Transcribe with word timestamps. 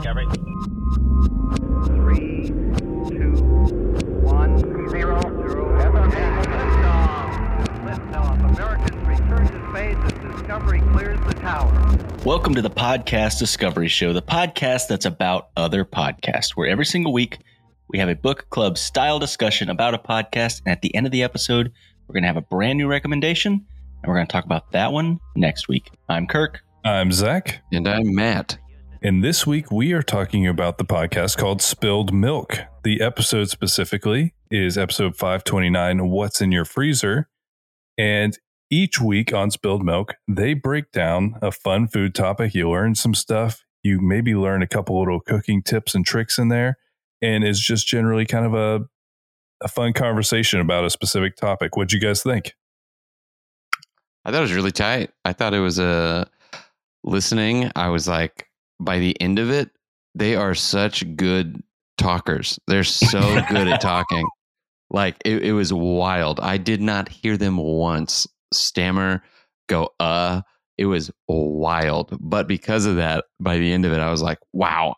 Discovery. 0.00 0.26
Three, 1.84 2.46
two, 2.46 3.34
one, 4.22 4.58
zero, 4.88 5.20
zero. 5.20 5.78
Liftoff. 5.78 7.66
Liftoff. 7.84 8.50
Americans 8.50 9.06
return 9.06 9.46
to 9.46 9.70
space 9.70 9.98
as 10.02 10.12
Discovery 10.32 10.80
clears 10.92 11.20
the 11.26 11.34
tower. 11.34 11.70
Welcome 12.24 12.54
to 12.54 12.62
the 12.62 12.70
Podcast 12.70 13.38
Discovery 13.38 13.88
Show, 13.88 14.14
the 14.14 14.22
podcast 14.22 14.88
that's 14.88 15.04
about 15.04 15.50
other 15.58 15.84
podcasts, 15.84 16.52
where 16.52 16.70
every 16.70 16.86
single 16.86 17.12
week 17.12 17.36
we 17.90 17.98
have 17.98 18.08
a 18.08 18.14
book 18.16 18.48
club 18.48 18.78
style 18.78 19.18
discussion 19.18 19.68
about 19.68 19.92
a 19.92 19.98
podcast. 19.98 20.62
And 20.64 20.72
at 20.72 20.80
the 20.80 20.94
end 20.94 21.04
of 21.04 21.12
the 21.12 21.22
episode, 21.22 21.72
we're 22.08 22.14
going 22.14 22.22
to 22.22 22.28
have 22.28 22.38
a 22.38 22.40
brand 22.40 22.78
new 22.78 22.88
recommendation, 22.88 23.52
and 23.52 24.08
we're 24.08 24.14
going 24.14 24.26
to 24.26 24.32
talk 24.32 24.46
about 24.46 24.72
that 24.72 24.94
one 24.94 25.20
next 25.36 25.68
week. 25.68 25.90
I'm 26.08 26.26
Kirk. 26.26 26.62
I'm 26.86 27.12
Zach, 27.12 27.60
And 27.70 27.86
I'm 27.86 28.14
Matt. 28.14 28.56
And 29.02 29.24
this 29.24 29.46
week 29.46 29.70
we 29.70 29.92
are 29.92 30.02
talking 30.02 30.46
about 30.46 30.76
the 30.76 30.84
podcast 30.84 31.38
called 31.38 31.62
Spilled 31.62 32.12
Milk. 32.12 32.58
The 32.84 33.00
episode 33.00 33.48
specifically 33.48 34.34
is 34.50 34.76
episode 34.76 35.16
529 35.16 36.10
What's 36.10 36.42
in 36.42 36.52
Your 36.52 36.66
Freezer? 36.66 37.28
And 37.96 38.38
each 38.70 39.00
week 39.00 39.32
on 39.32 39.50
Spilled 39.50 39.82
Milk, 39.82 40.14
they 40.28 40.52
break 40.52 40.92
down 40.92 41.36
a 41.40 41.50
fun 41.50 41.88
food 41.88 42.14
topic. 42.14 42.54
You 42.54 42.68
learn 42.68 42.94
some 42.94 43.14
stuff. 43.14 43.64
You 43.82 44.00
maybe 44.02 44.34
learn 44.34 44.62
a 44.62 44.66
couple 44.66 44.98
little 44.98 45.20
cooking 45.20 45.62
tips 45.62 45.94
and 45.94 46.04
tricks 46.04 46.38
in 46.38 46.48
there. 46.48 46.76
And 47.22 47.42
it's 47.42 47.60
just 47.60 47.86
generally 47.86 48.26
kind 48.26 48.44
of 48.44 48.54
a, 48.54 48.84
a 49.62 49.68
fun 49.68 49.94
conversation 49.94 50.60
about 50.60 50.84
a 50.84 50.90
specific 50.90 51.36
topic. 51.36 51.74
What'd 51.74 51.92
you 51.92 52.00
guys 52.00 52.22
think? 52.22 52.54
I 54.26 54.30
thought 54.30 54.40
it 54.40 54.42
was 54.42 54.52
really 54.52 54.72
tight. 54.72 55.10
I 55.24 55.32
thought 55.32 55.54
it 55.54 55.60
was 55.60 55.78
a 55.78 55.84
uh, 55.84 56.24
listening. 57.02 57.70
I 57.74 57.88
was 57.88 58.06
like, 58.06 58.49
by 58.80 58.98
the 58.98 59.20
end 59.20 59.38
of 59.38 59.50
it, 59.50 59.70
they 60.14 60.34
are 60.34 60.54
such 60.54 61.04
good 61.16 61.62
talkers. 61.98 62.58
They're 62.66 62.84
so 62.84 63.20
good 63.48 63.68
at 63.68 63.80
talking. 63.80 64.26
Like 64.90 65.16
it, 65.24 65.44
it 65.44 65.52
was 65.52 65.72
wild. 65.72 66.40
I 66.40 66.56
did 66.56 66.80
not 66.80 67.08
hear 67.08 67.36
them 67.36 67.56
once 67.56 68.26
stammer, 68.52 69.22
go, 69.68 69.90
uh, 70.00 70.42
it 70.76 70.86
was 70.86 71.10
wild. 71.28 72.16
But 72.20 72.48
because 72.48 72.86
of 72.86 72.96
that, 72.96 73.24
by 73.38 73.58
the 73.58 73.72
end 73.72 73.84
of 73.84 73.92
it, 73.92 74.00
I 74.00 74.10
was 74.10 74.22
like, 74.22 74.38
wow, 74.52 74.96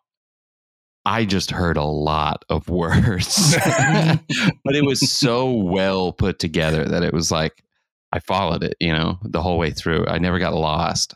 I 1.05 1.25
just 1.25 1.51
heard 1.51 1.77
a 1.77 1.85
lot 1.85 2.45
of 2.49 2.69
words. 2.69 3.57
but 4.65 4.75
it 4.75 4.85
was 4.85 5.11
so 5.11 5.51
well 5.51 6.13
put 6.13 6.39
together 6.39 6.85
that 6.85 7.03
it 7.03 7.13
was 7.13 7.31
like, 7.31 7.65
I 8.13 8.21
followed 8.21 8.63
it, 8.63 8.77
you 8.79 8.93
know, 8.93 9.19
the 9.23 9.43
whole 9.43 9.59
way 9.59 9.71
through. 9.71 10.07
I 10.07 10.19
never 10.19 10.39
got 10.39 10.55
lost. 10.55 11.15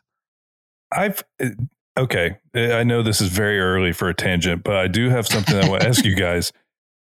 I've 0.93 1.23
uh, 1.43 1.51
okay. 1.97 2.37
I 2.55 2.85
know 2.85 3.03
this 3.03 3.21
is 3.21 3.29
very 3.29 3.59
early 3.61 3.93
for 3.93 4.09
a 4.09 4.15
tangent, 4.15 4.65
but 4.65 4.77
I 4.77 4.89
do 4.89 5.09
have 5.11 5.27
something 5.27 5.57
I 5.57 5.69
want 5.69 5.83
to 5.83 5.89
ask 5.89 6.05
you 6.05 6.15
guys. 6.17 6.53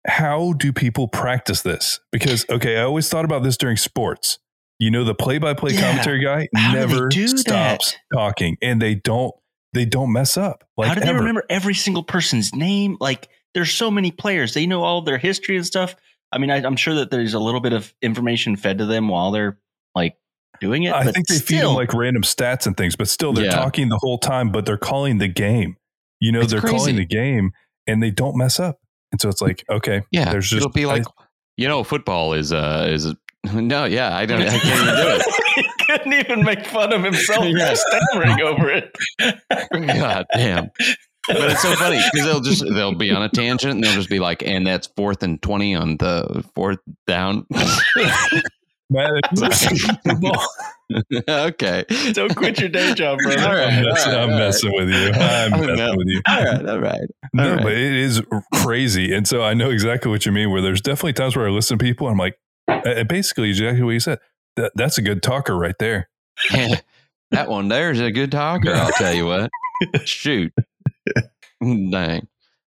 How 0.05 0.53
do 0.53 0.73
people 0.73 1.07
practice 1.07 1.61
this? 1.61 1.99
Because 2.11 2.45
okay, 2.49 2.77
I 2.77 2.83
always 2.83 3.07
thought 3.09 3.25
about 3.25 3.43
this 3.43 3.55
during 3.57 3.77
sports. 3.77 4.39
You 4.79 4.91
know, 4.91 5.03
the 5.05 5.15
play-by-play 5.15 5.73
Yeah. 5.73 5.81
commentary 5.81 6.21
guy 6.23 6.47
How 6.55 6.73
never 6.73 7.07
do 7.07 7.27
stops 7.27 7.91
that? 7.91 7.97
talking, 8.13 8.57
and 8.61 8.81
they 8.81 8.95
don't 8.95 9.33
they 9.73 9.85
don't 9.85 10.11
mess 10.11 10.35
up. 10.37 10.63
Like 10.77 10.89
How 10.89 10.95
do 10.95 11.01
they 11.01 11.07
ever. 11.07 11.19
remember 11.19 11.43
every 11.49 11.73
single 11.73 12.03
person's 12.03 12.53
name? 12.53 12.97
Like, 12.99 13.29
there's 13.55 13.71
so 13.71 13.89
many 13.89 14.11
players. 14.11 14.53
They 14.53 14.65
know 14.67 14.83
all 14.83 15.01
their 15.01 15.17
history 15.17 15.55
and 15.55 15.65
stuff. 15.65 15.95
I 16.31 16.37
mean, 16.37 16.51
I, 16.51 16.57
I'm 16.57 16.75
sure 16.75 16.95
that 16.95 17.09
there's 17.11 17.33
a 17.33 17.39
little 17.39 17.61
bit 17.61 17.73
of 17.73 17.93
information 18.01 18.55
fed 18.55 18.79
to 18.79 18.85
them 18.85 19.07
while 19.07 19.31
they're 19.31 19.57
like 19.95 20.15
doing 20.59 20.83
it. 20.83 20.93
I 20.93 21.11
think 21.11 21.27
they 21.27 21.39
feed 21.39 21.61
them 21.61 21.73
like 21.75 21.93
random 21.93 22.23
stats 22.23 22.65
and 22.67 22.75
things, 22.77 22.95
but 22.95 23.07
still 23.07 23.33
they're 23.33 23.45
Yeah. 23.45 23.51
talking 23.55 23.89
the 23.89 23.97
whole 24.01 24.17
time, 24.17 24.51
but 24.51 24.65
they're 24.65 24.77
calling 24.77 25.17
the 25.17 25.27
game. 25.27 25.77
You 26.19 26.31
know, 26.31 26.41
It's 26.41 26.51
they're 26.51 26.61
calling 26.61 26.95
the 26.95 27.05
game 27.05 27.51
and 27.87 28.01
they 28.01 28.11
don't 28.11 28.37
mess 28.37 28.59
up. 28.59 28.79
And 29.11 29.19
so 29.19 29.29
it's 29.29 29.41
like, 29.41 29.63
okay, 29.69 30.01
Yeah. 30.11 30.31
there's 30.31 30.49
just 30.49 30.57
it'll 30.57 30.71
be 30.71 30.85
like, 30.85 31.05
I- 31.07 31.23
you 31.57 31.67
know, 31.67 31.83
football 31.83 32.33
is, 32.33 32.51
uh, 32.51 32.87
is, 32.89 33.13
no, 33.53 33.85
yeah, 33.85 34.15
I 34.15 34.25
don't, 34.25 34.41
I 34.41 34.57
can't 34.57 34.65
even 34.65 34.95
do 34.95 35.07
it. 35.09 35.25
he 35.55 35.85
couldn't 35.85 36.13
even 36.13 36.43
make 36.43 36.65
fun 36.65 36.93
of 36.93 37.03
himself 37.03 37.45
Yeah. 37.47 37.73
stammering 37.75 38.41
over 38.41 38.69
it. 38.69 38.95
God 39.19 40.25
damn. 40.33 40.69
But 41.27 41.51
it's 41.51 41.61
so 41.61 41.73
funny 41.75 42.01
because 42.11 42.25
they'll 42.27 42.41
just 42.41 42.65
they'll 42.73 42.95
be 42.95 43.09
on 43.11 43.21
a 43.23 43.29
tangent 43.29 43.75
and 43.75 43.83
they'll 43.83 43.93
just 43.93 44.09
be 44.09 44.19
like, 44.19 44.43
and 44.43 44.67
that's 44.67 44.87
fourth 44.97 45.23
and 45.23 45.41
twenty 45.41 45.73
on 45.73 45.95
the 45.97 46.43
fourth 46.53 46.79
down. 47.07 47.45
Man, 48.93 49.19
okay. 51.29 51.83
Don't 52.11 52.35
quit 52.35 52.59
your 52.59 52.69
day 52.69 52.93
job, 52.93 53.17
bro. 53.23 53.31
All 53.43 53.53
right. 53.55 53.73
I'm, 53.73 53.83
messing, 53.83 54.13
all 54.13 54.17
right, 54.19 54.23
I'm 54.23 54.29
all 54.31 54.37
messing 54.37 54.71
with 54.73 54.89
you. 54.89 55.11
I'm 55.13 55.53
Oh, 55.53 55.57
messing 55.57 55.75
no. 55.75 55.93
with 55.95 56.07
you. 56.07 56.21
All 56.27 56.43
right, 56.43 56.69
all 56.69 56.79
right. 56.79 57.01
No, 57.33 57.43
All 57.43 57.55
right. 57.55 57.63
but 57.63 57.71
it 57.71 57.93
is 57.93 58.21
crazy. 58.53 59.13
And 59.13 59.27
so 59.27 59.41
I 59.41 59.53
know 59.55 59.71
exactly 59.71 60.11
what 60.11 60.25
you 60.25 60.31
mean, 60.31 60.51
where 60.51 60.61
there's 60.61 60.81
definitely 60.81 61.13
times 61.13 61.35
where 61.35 61.47
I 61.47 61.49
listen 61.49 61.77
to 61.79 61.83
people, 61.83 62.07
and 62.07 62.13
I'm 62.13 62.19
like, 62.19 62.37
uh, 62.67 63.03
basically 63.05 63.49
exactly 63.49 63.81
what 63.83 63.91
you 63.91 63.99
said. 63.99 64.19
That, 64.57 64.71
that's 64.75 64.97
a 64.99 65.01
good 65.01 65.23
talker 65.23 65.57
right 65.57 65.75
there. 65.79 66.09
that 66.51 67.49
one 67.49 67.69
there's 67.69 67.99
a 67.99 68.11
good 68.11 68.31
talker. 68.31 68.71
I'll 68.73 68.91
tell 68.91 69.13
you 69.13 69.25
what. 69.25 69.49
Shoot. 70.05 70.53
Dang. 71.61 72.27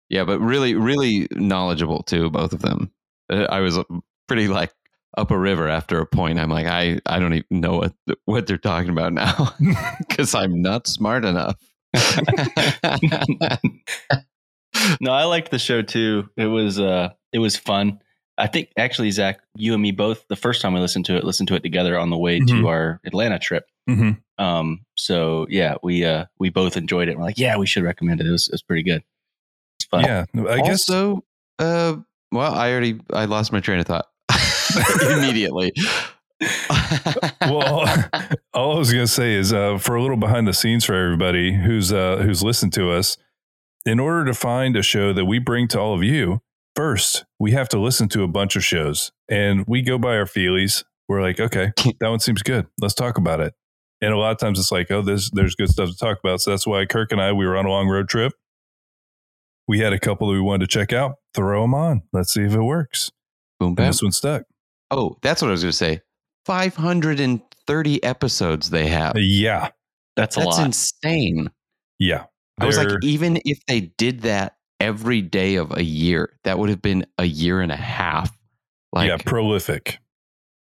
Yeah, 0.09 0.25
but 0.25 0.39
really, 0.39 0.75
really 0.75 1.27
knowledgeable 1.31 2.03
too, 2.03 2.29
both 2.29 2.51
of 2.51 2.61
them. 2.61 2.91
Uh, 3.31 3.45
I 3.49 3.59
was 3.61 3.79
pretty 4.27 4.47
like 4.47 4.73
up 5.17 5.31
a 5.31 5.37
river 5.37 5.67
after 5.67 5.99
a 5.99 6.05
point. 6.05 6.39
I'm 6.39 6.49
like, 6.49 6.67
I, 6.67 6.99
I 7.05 7.19
don't 7.19 7.33
even 7.33 7.61
know 7.61 7.77
what 7.77 7.93
what 8.25 8.47
they're 8.47 8.57
talking 8.57 8.89
about 8.89 9.13
now 9.13 9.53
because 10.07 10.35
I'm 10.35 10.61
not 10.61 10.87
smart 10.87 11.25
enough. 11.25 11.55
no, 15.01 15.11
I 15.11 15.23
liked 15.25 15.51
the 15.51 15.59
show 15.59 15.81
too. 15.81 16.29
It 16.37 16.45
was 16.45 16.79
uh 16.79 17.09
it 17.33 17.39
was 17.39 17.55
fun. 17.57 18.01
I 18.37 18.47
think 18.47 18.69
actually, 18.77 19.11
Zach, 19.11 19.39
you 19.55 19.73
and 19.73 19.81
me 19.81 19.91
both 19.91 20.25
the 20.29 20.35
first 20.37 20.61
time 20.61 20.73
we 20.73 20.79
listened 20.79 21.05
to 21.05 21.17
it, 21.17 21.23
listened 21.25 21.49
to 21.49 21.55
it 21.55 21.63
together 21.63 21.97
on 21.99 22.09
the 22.09 22.17
way 22.17 22.39
Mhm. 22.39 22.47
to 22.61 22.67
our 22.69 23.01
Atlanta 23.05 23.37
trip. 23.39 23.65
hmm 23.87 24.11
Um, 24.37 24.85
so 24.95 25.45
yeah, 25.49 25.75
we 25.83 26.05
uh 26.05 26.25
we 26.39 26.49
both 26.49 26.77
enjoyed 26.77 27.09
it. 27.09 27.17
We're 27.17 27.23
like, 27.25 27.37
yeah, 27.37 27.57
we 27.57 27.65
should 27.67 27.83
recommend 27.83 28.21
it. 28.21 28.27
It 28.27 28.31
was, 28.31 28.47
it 28.47 28.53
was 28.53 28.61
pretty 28.61 28.83
good. 28.83 29.03
It's 29.79 29.87
fun. 29.87 30.03
Yeah. 30.05 30.25
I 30.47 30.61
guess 30.61 30.85
so 30.85 31.23
uh, 31.57 31.97
well, 32.31 32.53
I 32.53 32.71
already 32.71 32.99
I 33.11 33.25
lost 33.25 33.51
my 33.51 33.59
train 33.59 33.79
of 33.79 33.85
thought 33.87 34.05
immediately. 35.09 35.71
well, 37.41 37.85
all 38.53 38.75
I 38.75 38.79
was 38.79 38.91
going 38.91 39.05
to 39.05 39.11
say 39.11 39.33
is 39.33 39.51
uh, 39.51 39.77
for 39.77 39.95
a 39.95 40.01
little 40.01 40.17
behind 40.17 40.47
the 40.47 40.53
scenes 40.53 40.85
for 40.85 40.93
everybody 40.93 41.53
who's 41.53 41.91
uh, 41.91 42.17
who's 42.17 42.43
listened 42.43 42.73
to 42.73 42.91
us. 42.91 43.17
In 43.85 43.99
order 43.99 44.25
to 44.25 44.33
find 44.33 44.75
a 44.75 44.81
show 44.81 45.13
that 45.13 45.25
we 45.25 45.39
bring 45.39 45.67
to 45.69 45.79
all 45.79 45.93
of 45.93 46.03
you, 46.03 46.41
first 46.75 47.25
we 47.39 47.51
have 47.51 47.69
to 47.69 47.79
listen 47.79 48.07
to 48.09 48.23
a 48.23 48.27
bunch 48.27 48.55
of 48.55 48.63
shows, 48.63 49.11
and 49.29 49.65
we 49.67 49.81
go 49.81 49.97
by 49.97 50.17
our 50.17 50.25
feelies. 50.25 50.83
We're 51.07 51.21
like, 51.21 51.39
okay, 51.39 51.71
that 51.99 52.09
one 52.09 52.19
seems 52.19 52.43
good. 52.43 52.67
Let's 52.79 52.93
talk 52.93 53.17
about 53.17 53.39
it. 53.39 53.53
And 54.01 54.13
a 54.13 54.17
lot 54.17 54.31
of 54.31 54.37
times 54.37 54.59
it's 54.59 54.71
like, 54.71 54.91
oh, 54.91 55.01
there's 55.01 55.29
there's 55.31 55.55
good 55.55 55.69
stuff 55.69 55.89
to 55.89 55.97
talk 55.97 56.19
about. 56.23 56.41
So 56.41 56.51
that's 56.51 56.67
why 56.67 56.85
Kirk 56.85 57.11
and 57.11 57.21
I 57.21 57.33
we 57.33 57.45
were 57.45 57.57
on 57.57 57.65
a 57.65 57.69
long 57.69 57.87
road 57.87 58.07
trip. 58.07 58.33
We 59.67 59.79
had 59.79 59.93
a 59.93 59.99
couple 59.99 60.27
that 60.27 60.33
we 60.33 60.41
wanted 60.41 60.69
to 60.69 60.79
check 60.79 60.93
out. 60.93 61.15
Throw 61.35 61.61
them 61.61 61.75
on. 61.75 62.03
Let's 62.11 62.33
see 62.33 62.43
if 62.43 62.53
it 62.53 62.61
works. 62.61 63.11
Boom, 63.59 63.75
And 63.77 63.87
this 63.87 64.01
one 64.01 64.11
stuck. 64.11 64.43
Oh, 64.91 65.17
that's 65.21 65.41
what 65.41 65.49
I 65.49 65.51
was 65.51 65.61
going 65.63 65.71
to 65.71 65.77
say. 65.77 66.01
530 66.45 68.03
episodes 68.03 68.69
they 68.69 68.87
have. 68.87 69.13
Yeah, 69.17 69.69
that's 70.15 70.35
a 70.37 70.39
That's 70.41 70.57
lot. 70.57 70.65
insane. 70.65 71.51
yeah. 71.99 72.25
I 72.61 72.65
was 72.65 72.77
like, 72.77 72.89
even 73.03 73.39
if 73.45 73.65
they 73.67 73.79
did 73.79 74.21
that 74.23 74.57
every 74.81 75.21
day 75.21 75.55
of 75.55 75.71
a 75.77 75.83
year, 75.83 76.37
that 76.43 76.59
would 76.59 76.69
have 76.69 76.81
been 76.81 77.05
a 77.17 77.23
year 77.23 77.61
and 77.61 77.71
a 77.71 77.77
half. 77.77 78.37
Like, 78.91 79.07
yeah, 79.07 79.15
prolific. 79.17 79.99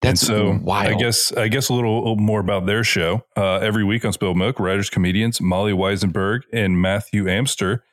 that's 0.00 0.22
and 0.22 0.26
so 0.26 0.58
wild. 0.62 0.94
I 0.94 0.96
guess 0.98 1.32
I 1.32 1.48
guess 1.48 1.68
a 1.68 1.74
little, 1.74 2.16
more 2.16 2.40
about 2.40 2.64
their 2.64 2.82
show. 2.82 3.26
Uh, 3.36 3.56
every 3.56 3.84
week 3.84 4.06
on 4.06 4.12
Spilled 4.14 4.38
Milk, 4.38 4.58
writers 4.58 4.88
comedians 4.88 5.40
Molly 5.42 5.72
Wizenberg 5.72 6.42
and 6.50 6.80
Matthew 6.80 7.28
Amster, 7.28 7.84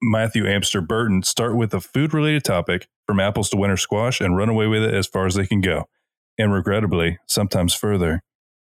Matthew 0.00 0.46
Amster 0.46 0.80
Burton 0.80 1.22
start 1.22 1.56
with 1.56 1.74
a 1.74 1.80
food 1.80 2.14
related 2.14 2.44
topic 2.44 2.88
from 3.06 3.20
apples 3.20 3.50
to 3.50 3.56
winter 3.56 3.76
squash 3.76 4.20
and 4.20 4.36
run 4.36 4.48
away 4.48 4.66
with 4.66 4.82
it 4.82 4.94
as 4.94 5.06
far 5.06 5.26
as 5.26 5.34
they 5.34 5.46
can 5.46 5.60
go, 5.60 5.88
and 6.38 6.52
regrettably 6.52 7.18
sometimes 7.26 7.74
further. 7.74 8.22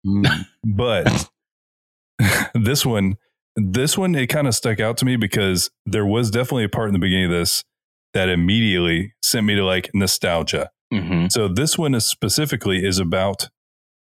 Mm. 0.06 0.46
But 0.64 1.30
this 2.54 2.86
one, 2.86 3.18
this 3.56 3.98
one, 3.98 4.14
it 4.16 4.28
kind 4.28 4.48
of 4.48 4.56
stuck 4.56 4.80
out 4.80 4.98
to 4.98 5.06
me 5.06 5.16
because 5.16 5.70
there 5.86 6.06
was 6.06 6.30
definitely 6.30 6.66
a 6.66 6.70
part 6.70 6.88
in 6.90 6.94
the 6.94 7.00
beginning 7.00 7.26
of 7.26 7.32
this 7.32 7.64
that 8.14 8.30
immediately 8.30 9.14
sent 9.24 9.46
me 9.46 9.56
to 9.56 9.64
like 9.64 9.90
nostalgia. 9.94 10.70
hmm 10.92 11.28
So 11.30 11.48
this 11.48 11.78
one 11.78 11.96
is 11.96 12.06
specifically 12.06 12.86
is 12.86 13.00
about 13.00 13.50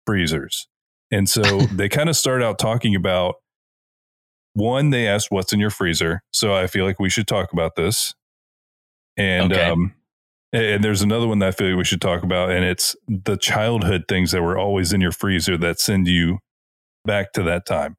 freezers. 0.05 0.67
And 1.11 1.29
so 1.29 1.41
they 1.71 1.89
kind 1.89 2.09
of 2.09 2.15
start 2.15 2.43
out 2.43 2.59
talking 2.59 2.95
about 2.95 3.35
one, 4.59 4.89
they 4.91 5.07
asked 5.07 5.31
what's 5.31 5.53
in 5.53 5.59
your 5.59 5.69
freezer. 5.71 6.21
So 6.31 6.53
I 6.53 6.67
feel 6.67 6.85
like 6.85 6.99
we 6.99 7.09
should 7.09 7.27
talk 7.27 7.53
about 7.53 7.75
this. 7.75 8.13
And 9.17 9.51
Okay. 9.53 9.63
um 9.63 9.95
and 10.51 10.83
there's 10.83 11.03
another 11.03 11.27
one 11.27 11.37
that 11.39 11.49
I 11.49 11.51
feel 11.51 11.67
like 11.69 11.77
we 11.77 11.83
should 11.83 12.01
talk 12.01 12.23
about, 12.23 12.49
and 12.51 12.65
it's 12.65 12.95
the 13.07 13.37
childhood 13.37 14.05
things 14.09 14.31
that 14.31 14.41
were 14.41 14.57
always 14.57 14.91
in 14.93 14.99
your 14.99 15.11
freezer 15.11 15.57
that 15.57 15.79
send 15.79 16.07
you 16.07 16.39
back 17.05 17.33
to 17.33 17.43
that 17.43 17.67
time. 17.67 17.97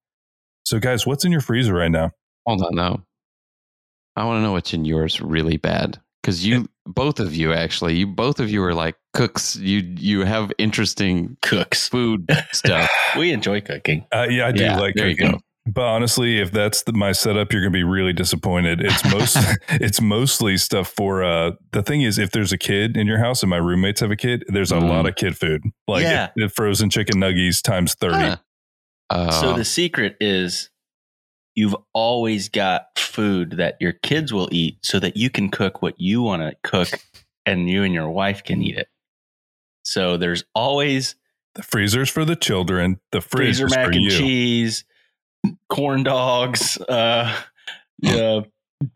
So 0.64 0.80
guys, 0.80 1.06
what's 1.06 1.24
in 1.24 1.30
your 1.30 1.40
freezer 1.42 1.74
right 1.74 1.90
now? 1.92 2.10
Hold 2.46 2.62
on, 2.62 2.74
though. 2.74 3.02
I 4.16 4.24
want 4.24 4.38
to 4.38 4.42
know 4.42 4.52
what's 4.52 4.72
in 4.74 4.84
yours 4.84 5.20
really 5.20 5.56
bad 5.58 6.00
because 6.22 6.44
you 6.44 6.68
both 6.86 7.20
of 7.20 7.34
you 7.36 7.52
actually 7.52 7.94
you 7.96 8.06
both 8.08 8.40
of 8.40 8.50
you 8.50 8.62
are 8.64 8.74
like 8.74 8.96
cooks. 9.14 9.54
You 9.56 9.78
you 9.96 10.24
have 10.24 10.50
interesting 10.58 11.36
Cooks. 11.42 11.88
food 11.88 12.26
stuff. 12.52 12.90
We 13.16 13.30
enjoy 13.32 13.60
cooking. 13.60 14.06
Uh, 14.12 14.26
yeah, 14.28 14.48
I 14.48 14.52
do 14.52 14.64
Yeah, 14.64 14.78
like 14.78 14.96
there 14.96 15.08
you 15.08 15.16
go. 15.16 15.38
But 15.66 15.82
honestly, 15.84 16.40
if 16.40 16.50
that's 16.50 16.82
the, 16.84 16.92
my 16.92 17.12
setup, 17.12 17.52
you're 17.52 17.60
going 17.62 17.72
to 17.72 17.76
be 17.76 17.84
really 17.84 18.12
disappointed. 18.14 18.80
It's 18.80 19.04
most 19.10 19.36
it's 19.68 20.00
mostly 20.00 20.56
stuff 20.56 20.88
for 20.88 21.22
uh 21.22 21.52
the 21.72 21.82
thing 21.82 22.00
is 22.02 22.18
if 22.18 22.30
there's 22.32 22.52
a 22.52 22.58
kid 22.58 22.96
in 22.96 23.06
your 23.06 23.18
house 23.18 23.42
and 23.42 23.50
my 23.50 23.58
roommates 23.58 24.00
have 24.00 24.10
a 24.10 24.16
kid, 24.16 24.44
there's 24.48 24.72
a 24.72 24.76
Mhm. 24.76 24.88
lot 24.88 25.06
of 25.06 25.16
kid 25.16 25.36
food. 25.36 25.62
Like 25.86 26.02
Yeah. 26.02 26.30
it- 26.36 26.44
it 26.44 26.52
frozen 26.52 26.88
chicken 26.90 27.18
nuggies 27.20 27.62
times 27.62 27.94
30. 27.94 28.14
Huh. 28.16 28.36
Uh, 29.10 29.30
so 29.32 29.52
the 29.54 29.64
secret 29.64 30.16
is 30.20 30.70
you've 31.54 31.76
always 31.92 32.48
got 32.48 32.86
food 32.98 33.52
that 33.58 33.76
your 33.80 33.92
kids 33.92 34.32
will 34.32 34.48
eat 34.52 34.78
so 34.82 34.98
that 34.98 35.16
you 35.16 35.28
can 35.28 35.50
cook 35.50 35.82
what 35.82 36.00
you 36.00 36.22
want 36.22 36.40
to 36.42 36.56
cook 36.62 36.88
and 37.44 37.68
you 37.68 37.82
and 37.82 37.92
your 37.92 38.08
wife 38.08 38.42
can 38.44 38.62
eat 38.62 38.76
it. 38.78 38.88
So 39.82 40.16
there's 40.16 40.44
always 40.54 41.16
The 41.56 41.62
freezers 41.64 42.08
for 42.08 42.24
the 42.24 42.36
children, 42.36 43.00
the 43.12 43.20
freezer 43.20 43.68
mac 43.68 43.86
for 43.86 43.92
and 43.92 44.02
you. 44.04 44.10
cheese, 44.10 44.84
corn 45.68 46.02
dogs, 46.02 46.76
uh, 46.88 47.34
yeah, 47.98 48.40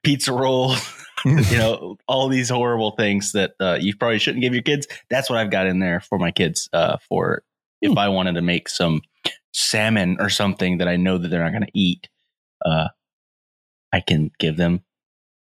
pizza 0.02 0.32
rolls, 0.32 0.78
you 1.24 1.58
know, 1.58 1.96
all 2.08 2.28
these 2.28 2.48
horrible 2.48 2.92
things 2.92 3.32
that 3.32 3.52
uh, 3.60 3.78
you 3.80 3.94
probably 3.96 4.18
shouldn't 4.18 4.42
give 4.42 4.54
your 4.54 4.62
kids. 4.62 4.86
That's 5.10 5.28
what 5.30 5.38
I've 5.38 5.50
got 5.50 5.66
in 5.66 5.78
there 5.78 6.00
for 6.00 6.18
my 6.18 6.30
kids. 6.30 6.68
Uh, 6.72 6.96
for 7.08 7.42
if 7.82 7.96
I 7.96 8.08
wanted 8.08 8.34
to 8.34 8.42
make 8.42 8.68
some 8.68 9.02
salmon 9.52 10.16
or 10.20 10.28
something 10.30 10.78
that 10.78 10.88
I 10.88 10.96
know 10.96 11.18
that 11.18 11.28
they're 11.28 11.42
not 11.44 11.52
going 11.52 11.64
to 11.66 11.78
eat, 11.78 12.08
uh, 12.64 12.88
I 13.92 14.00
can 14.00 14.30
give 14.38 14.56
them. 14.56 14.82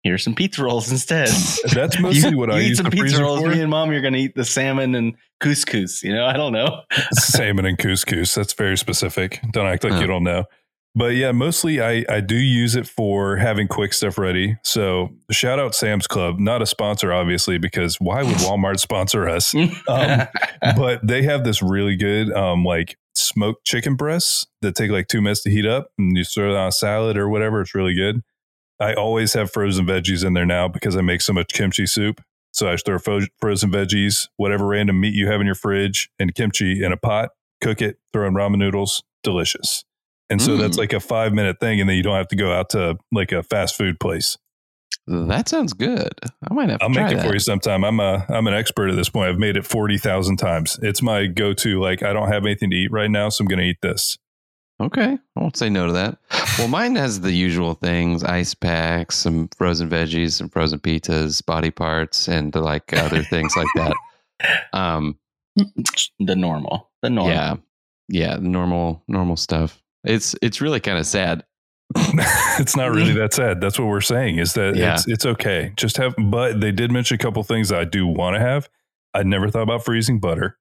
Here's 0.03 0.23
some 0.23 0.37
pizza 0.37 0.63
rolls 0.63 0.89
instead. 0.93 1.29
That's 1.73 1.99
mostly 2.01 2.31
you, 2.31 2.39
what 2.39 2.49
I 2.51 2.61
use 2.61 2.77
some 2.77 2.91
pizza 2.91 3.21
rolls. 3.21 3.41
for. 3.41 3.49
Me 3.49 3.61
and 3.61 3.71
mom, 3.71 3.91
you're 3.91 4.03
going 4.03 4.13
to 4.15 4.21
eat 4.21 4.37
the 4.37 4.45
salmon 4.45 4.95
and 4.95 5.15
couscous. 5.41 6.05
You 6.05 6.15
know, 6.15 6.25
I 6.25 6.35
don't 6.35 6.53
know. 6.53 6.83
Salmon 7.13 7.67
and 7.67 7.77
couscous. 7.77 8.33
That's 8.35 8.53
very 8.53 8.79
specific. 8.79 9.41
Don't 9.51 9.67
act 9.67 9.83
like 9.83 9.95
Huh. 9.95 10.01
you 10.01 10.07
don't 10.07 10.23
know. 10.23 10.45
But 10.97 11.15
yeah, 11.15 11.31
mostly 11.31 11.83
I, 11.83 12.07
I 12.09 12.21
do 12.21 12.37
use 12.37 12.75
it 12.75 12.89
for 12.89 13.37
having 13.37 13.69
quick 13.69 13.93
stuff 13.93 14.17
ready. 14.17 14.57
So 14.65 15.11
shout 15.31 15.59
out 15.59 15.75
Sam's 15.75 16.07
Club, 16.07 16.39
not 16.39 16.63
a 16.63 16.67
sponsor, 16.67 17.13
obviously, 17.13 17.59
because 17.59 18.01
why 18.01 18.23
would 18.23 18.35
Walmart 18.37 18.81
sponsor 18.81 19.29
us? 19.29 19.55
Um, 19.55 19.71
but 20.75 21.07
they 21.07 21.23
have 21.23 21.45
this 21.45 21.63
really 21.63 21.97
good 21.97 22.33
um, 22.33 22.65
like 22.65 22.97
smoked 23.15 23.67
chicken 23.67 23.95
breasts 23.95 24.47
that 24.63 24.75
take 24.75 24.91
like 24.91 25.09
two 25.09 25.21
minutes 25.21 25.43
to 25.43 25.51
heat 25.51 25.67
up 25.67 25.89
and 25.99 26.17
you 26.17 26.25
throw 26.25 26.51
it 26.51 26.57
on 26.57 26.69
a 26.69 26.73
salad 26.73 27.19
or 27.19 27.29
whatever. 27.29 27.61
It's 27.61 27.75
really 27.75 27.95
good. 27.95 28.23
I 28.81 28.95
always 28.95 29.35
have 29.35 29.53
frozen 29.53 29.87
veggies 29.87 30.25
in 30.25 30.33
there 30.33 30.47
now 30.47 30.67
because 30.67 30.97
I 30.97 31.03
make 31.03 31.21
so 31.21 31.33
much 31.35 31.53
kimchi 31.53 31.87
soup. 31.87 32.23
So 32.53 32.69
I 32.69 32.73
just 32.73 32.87
throw 32.87 32.99
fro- 32.99 33.27
frozen 33.39 33.71
veggies, 33.71 34.29
whatever 34.37 34.67
random 34.67 34.99
meat 34.99 35.15
you 35.15 35.27
have 35.27 35.43
in 35.43 35.47
your 35.47 35.55
fridge, 35.55 36.11
and 36.19 36.35
kimchi 36.35 36.83
in 36.83 36.91
a 36.91 36.97
pot, 36.97 37.31
cook 37.61 37.83
it, 37.83 37.99
throw 38.15 38.27
in 38.27 38.33
ramen 38.35 38.57
noodles, 38.57 39.03
delicious. 39.23 39.85
And 40.29 40.43
so 40.43 40.53
Mm. 40.53 40.59
that's 40.61 40.77
like 40.79 40.93
a 40.93 41.01
five 41.01 41.33
minute 41.33 41.61
thing, 41.61 41.81
and 41.81 41.89
then 41.89 41.97
you 41.97 42.03
don't 42.03 42.17
have 42.17 42.29
to 42.29 42.37
go 42.37 42.53
out 42.53 42.71
to 42.71 42.99
like 43.13 43.33
a 43.33 43.43
fast 43.43 43.77
food 43.77 44.01
place. 44.01 44.37
that 45.07 45.49
sounds 45.49 45.73
good. 45.73 46.13
I 46.51 46.53
might 46.53 46.69
have 46.69 46.79
I'll 46.83 46.91
try 46.91 47.05
make 47.05 47.13
it 47.13 47.17
that. 47.19 47.27
for 47.27 47.33
you 47.35 47.39
sometime. 47.39 47.85
I'm 47.85 48.01
a 48.01 48.27
I'm 48.29 48.47
an 48.49 48.55
expert 48.55 48.89
at 48.91 48.97
this 48.97 49.09
point. 49.09 49.29
I've 49.31 49.39
made 49.39 49.57
it 49.57 49.65
forty 49.65 49.99
thousand 49.99 50.39
times. 50.39 50.79
It's 50.83 51.01
my 51.03 51.27
go 51.27 51.53
to. 51.55 51.81
Like 51.81 52.03
I 52.03 52.13
don't 52.13 52.29
have 52.29 52.45
anything 52.45 52.71
to 52.71 52.77
eat 52.77 52.91
right 52.91 53.11
now, 53.11 53.29
so 53.29 53.43
I'm 53.43 53.49
going 53.49 53.61
to 53.61 53.65
eat 53.67 53.79
this. 53.83 54.19
Okay, 54.79 55.13
I 55.37 55.41
won't 55.41 55.57
say 55.57 55.71
no 55.71 55.87
to 55.87 55.93
that. 55.95 56.19
Well, 56.59 56.69
mine 56.69 56.97
has 56.97 57.21
the 57.21 57.33
usual 57.33 57.75
things: 57.75 58.25
ice 58.25 58.53
packs, 58.53 59.17
some 59.17 59.49
frozen 59.57 59.89
veggies, 59.89 60.33
some 60.33 60.49
frozen 60.51 60.81
pizzas, 60.81 61.45
body 61.47 61.71
parts, 61.71 62.29
and 62.29 62.55
like 62.55 62.93
other 62.93 63.23
things 63.23 63.55
like 63.57 63.69
that. 63.77 63.95
Um, 64.75 65.19
the 66.19 66.37
normal, 66.37 66.91
the 67.01 67.09
normal. 67.09 67.33
yeah, 67.35 67.55
yeah, 68.09 68.37
normal, 68.39 69.03
normal 69.09 69.37
stuff. 69.37 69.83
It's 70.07 70.35
it's 70.43 70.61
really 70.61 70.81
kind 70.81 70.99
of 70.99 71.07
sad. 71.07 71.45
it's 72.59 72.77
not 72.77 72.91
really 72.93 73.13
that 73.15 73.33
sad. 73.33 73.61
That's 73.61 73.79
what 73.79 73.89
we're 73.89 74.01
saying. 74.01 74.39
Is 74.39 74.55
that 74.55 74.75
Yeah. 74.77 74.95
it's 74.95 75.07
it's 75.09 75.27
okay. 75.27 75.73
Just 75.77 75.97
have. 75.99 76.15
But 76.19 76.61
they 76.61 76.73
did 76.73 76.91
mention 76.91 77.15
a 77.15 77.19
couple 77.19 77.43
things 77.43 77.69
that 77.69 77.79
I 77.81 77.85
do 77.85 78.07
want 78.07 78.35
to 78.37 78.41
have. 78.41 78.69
I 79.15 79.23
never 79.23 79.51
thought 79.51 79.63
about 79.63 79.85
freezing 79.85 80.19
butter. 80.21 80.59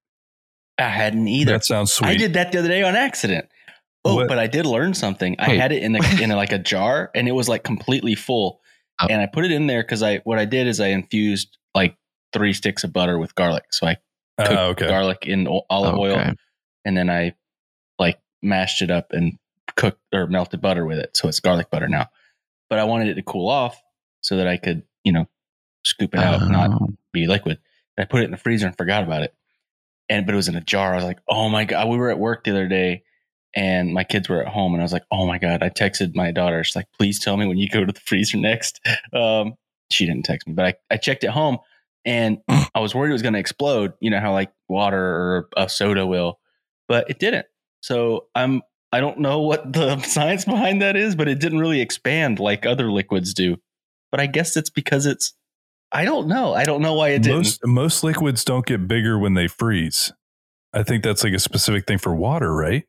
I 0.78 0.84
hadn't 0.90 1.28
either. 1.28 1.54
That 1.54 1.66
sounds 1.66 1.94
sweet. 1.94 2.08
I 2.10 2.16
did 2.16 2.34
that 2.34 2.52
the 2.52 2.60
other 2.60 2.68
day 2.68 2.84
on 2.84 2.96
accident. 2.96 3.48
Oh, 4.04 4.16
What? 4.16 4.28
but 4.28 4.38
I 4.38 4.48
did 4.48 4.66
learn 4.66 4.94
something. 4.94 5.36
I 5.40 5.50
Wait. 5.50 5.60
had 5.60 5.72
it 5.72 5.82
in 5.82 5.96
a, 5.96 6.00
in 6.22 6.32
a, 6.32 6.36
like 6.36 6.52
a 6.52 6.60
jar, 6.60 7.10
and 7.16 7.28
it 7.28 7.32
was 7.32 7.50
like 7.50 7.64
completely 7.64 8.14
full. 8.16 8.60
Oh. 9.02 9.08
And 9.10 9.22
I 9.22 9.26
put 9.26 9.46
it 9.46 9.52
in 9.52 9.68
there 9.68 9.82
because 9.84 10.04
I 10.04 10.18
what 10.26 10.38
I 10.38 10.46
did 10.46 10.68
is 10.68 10.80
I 10.80 10.88
infused 10.88 11.58
like 11.74 11.96
three 12.34 12.54
sticks 12.54 12.84
of 12.84 12.94
butter 12.94 13.18
with 13.18 13.34
garlic. 13.36 13.66
So 13.72 13.88
I 13.88 13.98
Ah, 14.38 14.44
cooked 14.48 14.82
okay. 14.82 14.88
garlic 14.88 15.26
in 15.26 15.48
o- 15.48 15.64
olive 15.70 15.96
oil, 15.98 16.34
and 16.86 16.98
then 16.98 17.10
I 17.10 17.24
like 17.24 17.36
mashed 18.46 18.82
it 18.82 18.92
up 18.92 19.12
and 19.12 19.38
cooked 19.76 20.02
or 20.14 20.28
melted 20.28 20.62
butter 20.62 20.86
with 20.86 21.00
it. 21.00 21.18
So 21.18 21.28
it's 21.28 21.40
garlic 21.40 21.70
butter 21.70 21.88
now. 21.88 22.08
But 22.70 22.80
I 22.80 22.84
wanted 22.86 23.10
it 23.10 23.16
to 23.16 23.24
cool 23.24 23.50
off 23.50 23.82
so 24.22 24.38
that 24.38 24.48
I 24.48 24.58
could 24.58 24.84
you 25.04 25.12
know 25.12 25.28
scoop 25.84 26.14
it 26.16 26.20
out, 26.20 26.50
not 26.50 26.72
Oh. 26.82 26.90
be 27.14 27.28
liquid. 27.28 27.60
And 27.98 28.04
I 28.04 28.08
put 28.10 28.22
it 28.22 28.26
in 28.26 28.32
the 28.32 28.38
freezer 28.38 28.68
and 28.68 28.78
forgot 28.78 29.04
about 29.04 29.24
it. 29.24 29.34
And 30.10 30.26
but 30.26 30.34
it 30.34 30.36
was 30.38 30.48
in 30.48 30.56
a 30.56 30.62
jar. 30.62 30.94
I 30.94 30.96
was 30.98 31.06
like, 31.06 31.20
oh 31.28 31.50
my 31.50 31.66
god. 31.66 31.90
We 31.90 31.98
were 31.98 32.10
at 32.12 32.20
work 32.20 32.44
the 32.44 32.52
other 32.52 32.68
day, 32.68 33.04
and 33.56 33.94
my 33.94 34.04
kids 34.04 34.30
were 34.30 34.42
at 34.42 34.48
home, 34.52 34.74
and 34.74 34.82
I 34.82 34.86
was 34.86 34.94
like, 34.94 35.06
oh 35.12 35.26
my 35.26 35.38
god. 35.40 35.64
I 35.64 35.70
texted 35.70 36.16
my 36.16 36.32
daughter. 36.32 36.64
She's 36.64 36.76
like, 36.76 36.88
please 36.98 37.20
tell 37.20 37.38
me 37.38 37.48
when 37.48 37.58
you 37.58 37.70
go 37.70 37.84
to 37.84 37.92
the 37.92 38.00
freezer 38.00 38.38
next. 38.38 38.80
Um, 39.14 39.56
she 39.92 40.06
didn't 40.06 40.24
text 40.26 40.48
me, 40.48 40.54
but 40.54 40.66
I, 40.66 40.74
I 40.96 40.98
checked 40.98 41.24
at 41.24 41.30
home, 41.32 41.58
and 42.06 42.40
I 42.48 42.80
was 42.80 42.94
worried 42.96 43.10
it 43.10 43.14
was 43.14 43.22
going 43.22 43.34
to 43.34 43.40
explode. 43.40 43.94
You 44.00 44.10
know 44.12 44.20
how 44.20 44.34
like 44.34 44.52
water 44.68 45.00
or 45.04 45.50
a 45.58 45.70
soda 45.70 46.06
will, 46.06 46.40
but 46.88 47.10
it 47.10 47.20
didn't. 47.20 47.46
So 47.86 48.26
I'm 48.34 48.64
I 48.92 49.00
don't 49.00 49.20
know 49.20 49.42
what 49.42 49.72
the 49.72 50.02
science 50.02 50.44
behind 50.44 50.82
that 50.82 50.96
is, 50.96 51.16
but 51.16 51.28
it 51.28 51.40
didn't 51.40 51.60
really 51.60 51.82
expand 51.82 52.40
like 52.40 52.66
other 52.66 52.92
liquids 52.92 53.32
do. 53.32 53.58
But 54.12 54.20
I 54.20 54.26
guess 54.26 54.58
it's 54.58 54.72
because 54.72 55.06
it's 55.06 55.34
I 55.92 56.04
don't 56.04 56.28
know. 56.28 56.56
I 56.56 56.64
don't 56.64 56.82
know 56.82 56.96
why 56.96 57.10
it 57.10 57.22
didn't. 57.22 57.38
Most 57.38 57.60
most 57.64 58.04
liquids 58.04 58.44
don't 58.44 58.66
get 58.66 58.88
bigger 58.88 59.20
when 59.20 59.36
they 59.36 59.48
freeze. 59.48 60.12
I 60.74 60.82
think 60.82 61.04
that's 61.04 61.24
like 61.24 61.34
a 61.34 61.40
specific 61.40 61.86
thing 61.86 62.00
for 62.00 62.16
water, 62.16 62.52
right? 62.56 62.86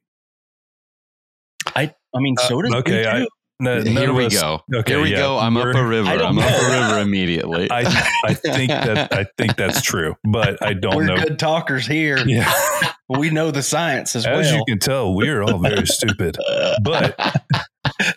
I 1.74 1.94
I 2.14 2.20
mean 2.20 2.36
Uh, 2.38 2.48
soda's 2.48 2.72
okay, 2.72 3.02
good 3.02 3.06
I-. 3.06 3.26
No- 3.58 3.80
Here 3.82 4.12
we 4.12 4.26
us- 4.26 4.38
go. 4.40 4.60
Okay, 4.74 4.92
Here 4.92 5.02
we 5.02 5.10
yeah, 5.12 5.16
go. 5.16 5.38
I'm 5.38 5.56
up 5.56 5.74
a 5.74 5.86
river. 5.86 6.08
I 6.08 6.16
don't 6.16 6.26
I'm 6.26 6.38
up 6.38 6.50
a 6.62 6.70
river 6.88 7.00
immediately. 7.00 7.68
I 7.70 7.80
I 8.24 8.34
think 8.34 8.70
that 8.70 9.12
I 9.14 9.26
think 9.38 9.56
that's 9.56 9.80
true, 9.80 10.14
but 10.24 10.62
I 10.62 10.74
don't 10.74 10.94
We're 10.96 11.04
know. 11.06 11.16
good 11.16 11.38
talkers 11.38 11.86
here. 11.86 12.18
Yeah, 12.26 12.52
We 13.08 13.30
know 13.30 13.50
the 13.50 13.62
science 13.62 14.14
as, 14.16 14.26
well. 14.26 14.40
as 14.40 14.52
you 14.52 14.62
can 14.68 14.78
tell, 14.78 15.14
we 15.14 15.28
are 15.30 15.42
all 15.42 15.58
very 15.58 15.86
stupid. 15.86 16.36
But 16.82 17.14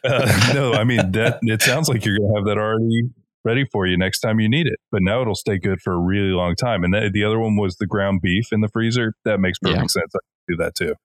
uh, 0.03 0.51
no, 0.53 0.73
I 0.73 0.83
mean 0.83 1.11
that 1.13 1.39
it 1.43 1.61
sounds 1.61 1.87
like 1.89 2.03
you're 2.05 2.17
going 2.17 2.29
to 2.31 2.35
have 2.39 2.45
that 2.45 2.57
already 2.57 3.03
ready 3.45 3.65
for 3.71 3.85
you 3.87 3.97
next 3.97 4.19
time 4.19 4.39
you 4.41 4.49
need 4.49 4.67
it. 4.67 4.77
But 4.91 5.01
now 5.03 5.21
it'll 5.21 5.35
stay 5.35 5.57
good 5.57 5.79
for 5.81 5.93
a 5.93 5.99
really 5.99 6.31
long 6.31 6.55
time. 6.55 6.83
And 6.83 6.93
that, 6.93 7.13
the 7.13 7.23
other 7.23 7.39
one 7.39 7.55
was 7.55 7.77
the 7.77 7.87
ground 7.87 8.19
beef 8.21 8.51
in 8.51 8.59
the 8.61 8.67
freezer. 8.67 9.13
That 9.23 9.39
makes 9.39 9.57
perfect 9.59 9.77
Yeah. 9.79 9.87
sense. 9.87 10.13
I 10.15 10.19
can 10.19 10.57
do 10.57 10.63
that 10.63 10.75
too. 10.75 10.95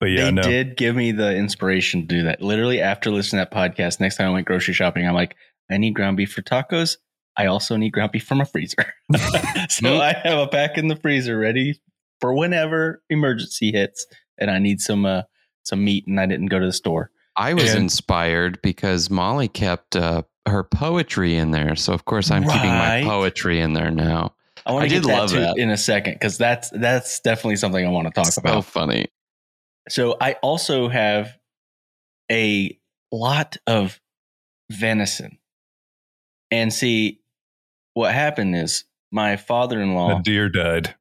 But 0.00 0.06
yeah, 0.06 0.24
they 0.26 0.32
no. 0.32 0.42
did 0.42 0.76
give 0.76 0.96
me 0.96 1.12
the 1.12 1.34
inspiration 1.34 2.02
to 2.02 2.06
do 2.06 2.22
that. 2.24 2.42
Literally 2.42 2.80
after 2.80 3.10
listening 3.10 3.44
to 3.44 3.48
that 3.50 3.56
podcast, 3.56 4.00
next 4.00 4.16
time 4.16 4.28
I 4.28 4.32
went 4.32 4.46
grocery 4.46 4.74
shopping, 4.74 5.06
I'm 5.06 5.14
like, 5.14 5.36
I 5.70 5.76
need 5.78 5.94
ground 5.94 6.16
beef 6.16 6.32
for 6.32 6.42
tacos. 6.42 6.96
I 7.36 7.46
also 7.46 7.76
need 7.76 7.90
ground 7.90 8.12
beef 8.12 8.24
from 8.24 8.38
my 8.38 8.44
freezer. 8.44 8.94
so 9.68 9.96
I 10.00 10.14
have 10.22 10.38
a 10.38 10.46
pack 10.46 10.78
in 10.78 10.88
the 10.88 10.96
freezer 10.96 11.38
ready 11.38 11.80
for 12.20 12.34
whenever 12.34 13.02
emergency 13.10 13.72
hits 13.72 14.06
and 14.38 14.50
I 14.50 14.58
need 14.58 14.80
some 14.80 15.04
uh 15.04 15.22
some 15.64 15.84
meat 15.84 16.06
and 16.06 16.20
I 16.20 16.26
didn't 16.26 16.46
go 16.46 16.58
to 16.58 16.66
the 16.66 16.72
store. 16.72 17.10
I 17.36 17.54
was 17.54 17.70
And- 17.70 17.84
inspired 17.84 18.60
because 18.62 19.10
Molly 19.10 19.48
kept 19.48 19.96
uh, 19.96 20.22
her 20.46 20.62
poetry 20.62 21.34
in 21.36 21.50
there. 21.50 21.74
So 21.74 21.92
of 21.92 22.04
course 22.04 22.30
I'm 22.30 22.44
keeping 22.44 22.68
my 22.68 23.02
poetry 23.04 23.60
in 23.60 23.72
there 23.72 23.90
now. 23.90 24.34
I 24.66 24.72
want 24.72 24.84
to 24.88 24.94
get 24.94 25.04
that 25.04 25.18
love 25.18 25.30
too 25.30 25.40
that. 25.40 25.58
in 25.58 25.70
a 25.70 25.76
second 25.76 26.14
because 26.14 26.38
that's 26.38 26.70
that's 26.70 27.20
definitely 27.20 27.56
something 27.56 27.84
I 27.84 27.90
want 27.90 28.06
to 28.08 28.12
talk 28.12 28.26
so 28.26 28.40
about. 28.40 28.64
funny. 28.64 29.06
So 29.88 30.16
I 30.20 30.34
also 30.34 30.88
have 30.88 31.36
a 32.30 32.78
lot 33.12 33.56
of 33.66 34.00
venison. 34.70 35.38
And 36.50 36.72
see, 36.72 37.20
what 37.94 38.14
happened 38.14 38.56
is 38.56 38.84
my 39.12 39.36
father-in-law 39.36 40.20
deer 40.22 40.48
died. 40.48 40.94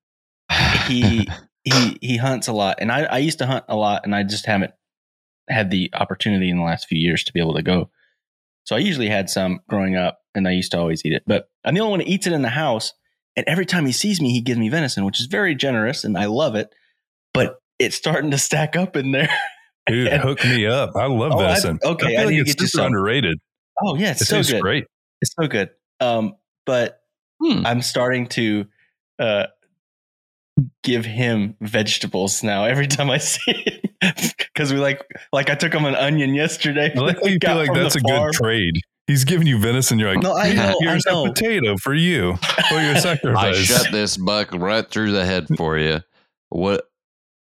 he 0.87 1.27
he 1.63 1.97
he 2.01 2.17
hunts 2.17 2.47
a 2.47 2.53
lot, 2.53 2.77
and 2.79 2.91
I 2.91 3.03
I 3.03 3.17
used 3.19 3.39
to 3.39 3.45
hunt 3.45 3.65
a 3.67 3.75
lot, 3.75 4.01
and 4.05 4.15
I 4.15 4.23
just 4.23 4.45
haven't 4.45 4.73
had 5.49 5.71
the 5.71 5.89
opportunity 5.93 6.49
in 6.49 6.57
the 6.57 6.63
last 6.63 6.87
few 6.87 6.99
years 6.99 7.23
to 7.25 7.33
be 7.33 7.39
able 7.39 7.55
to 7.55 7.63
go. 7.63 7.89
So 8.65 8.75
I 8.75 8.79
usually 8.79 9.09
had 9.09 9.29
some 9.29 9.59
growing 9.67 9.95
up, 9.95 10.19
and 10.35 10.47
I 10.47 10.51
used 10.51 10.71
to 10.71 10.79
always 10.79 11.05
eat 11.05 11.13
it. 11.13 11.23
But 11.27 11.49
I'm 11.65 11.73
the 11.73 11.81
only 11.81 11.91
one 11.91 11.99
that 11.99 12.07
eats 12.07 12.27
it 12.27 12.33
in 12.33 12.41
the 12.41 12.49
house, 12.49 12.93
and 13.35 13.45
every 13.47 13.65
time 13.65 13.85
he 13.85 13.91
sees 13.91 14.21
me, 14.21 14.31
he 14.31 14.41
gives 14.41 14.59
me 14.59 14.69
venison, 14.69 15.05
which 15.05 15.19
is 15.19 15.27
very 15.27 15.55
generous, 15.55 16.03
and 16.03 16.17
I 16.17 16.25
love 16.25 16.55
it. 16.55 16.73
But 17.33 17.59
it's 17.83 17.95
starting 17.95 18.31
to 18.31 18.37
stack 18.37 18.75
up 18.75 18.95
in 18.95 19.11
there. 19.11 19.29
Dude, 19.87 20.07
And- 20.07 20.21
hook 20.21 20.43
me 20.45 20.65
up. 20.65 20.91
I 20.95 21.05
love 21.07 21.33
Oh, 21.33 21.39
I- 21.39 21.47
venison. 21.49 21.79
okay, 21.83 22.05
I 22.05 22.09
feel 22.09 22.19
I 22.19 22.23
like 22.23 22.29
need 22.31 22.35
to 22.37 22.41
it's 22.43 22.53
get 22.55 22.61
you 22.61 22.67
super 22.67 22.81
some. 22.83 22.85
underrated. 22.87 23.37
Oh 23.81 23.95
yeah, 23.95 24.11
it's 24.11 24.21
It 24.21 24.25
so 24.25 24.43
good. 24.43 24.61
great. 24.61 24.85
It's 25.21 25.33
so 25.39 25.47
good. 25.47 25.69
Um, 25.99 26.35
but 26.65 26.99
Hmm. 27.43 27.65
I'm 27.65 27.81
starting 27.81 28.27
to 28.27 28.65
uh, 29.19 29.47
give 30.83 31.05
him 31.05 31.55
vegetables 31.61 32.43
now 32.43 32.65
every 32.65 32.87
time 32.87 33.09
I 33.09 33.17
see 33.19 33.41
it 34.01 34.37
because 34.37 34.71
we 34.71 34.79
like 34.79 35.01
like 35.31 35.49
I 35.49 35.55
took 35.55 35.73
him 35.73 35.85
an 35.85 35.95
onion 35.95 36.33
yesterday. 36.35 36.93
I 36.95 36.99
like 36.99 37.17
you 37.25 37.37
feel 37.41 37.55
like 37.55 37.73
that's 37.73 37.95
a 37.95 37.99
farm. 37.99 38.31
good 38.31 38.33
trade. 38.35 38.75
He's 39.07 39.25
giving 39.25 39.47
you 39.47 39.59
venison. 39.59 39.99
You're 39.99 40.13
like, 40.13 40.23
No, 40.23 40.33
I 40.37 40.53
know, 40.53 40.69
I 40.69 40.75
here's 40.79 41.05
a 41.05 41.11
potato 41.25 41.75
for 41.77 41.93
you 41.93 42.37
for 42.69 42.79
your 42.79 42.95
sacrifice. 42.95 43.57
I 43.57 43.63
sacrifice. 43.63 43.83
shot 43.83 43.91
this 43.91 44.15
buck 44.15 44.53
right 44.53 44.89
through 44.89 45.11
the 45.11 45.25
head 45.25 45.47
for 45.57 45.77
you. 45.77 45.99
What? 46.49 46.85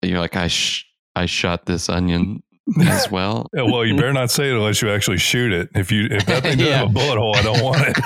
You're 0.01 0.19
like 0.19 0.35
I 0.35 0.47
sh- 0.47 0.85
I 1.15 1.25
shot 1.25 1.65
this 1.65 1.89
onion 1.89 2.41
as 2.81 3.09
well. 3.11 3.47
Yeah, 3.53 3.63
well, 3.63 3.85
you 3.85 3.95
better 3.95 4.13
not 4.13 4.31
say 4.31 4.49
it 4.49 4.55
unless 4.55 4.81
you 4.81 4.89
actually 4.89 5.17
shoot 5.17 5.51
it. 5.51 5.69
If 5.75 5.91
you 5.91 6.07
if 6.09 6.25
that 6.25 6.43
thing 6.43 6.57
doesn't 6.57 6.73
have 6.77 6.89
a 6.89 6.91
bullet 6.91 7.17
hole, 7.17 7.35
I 7.35 7.41
don't 7.43 7.63
want 7.63 7.97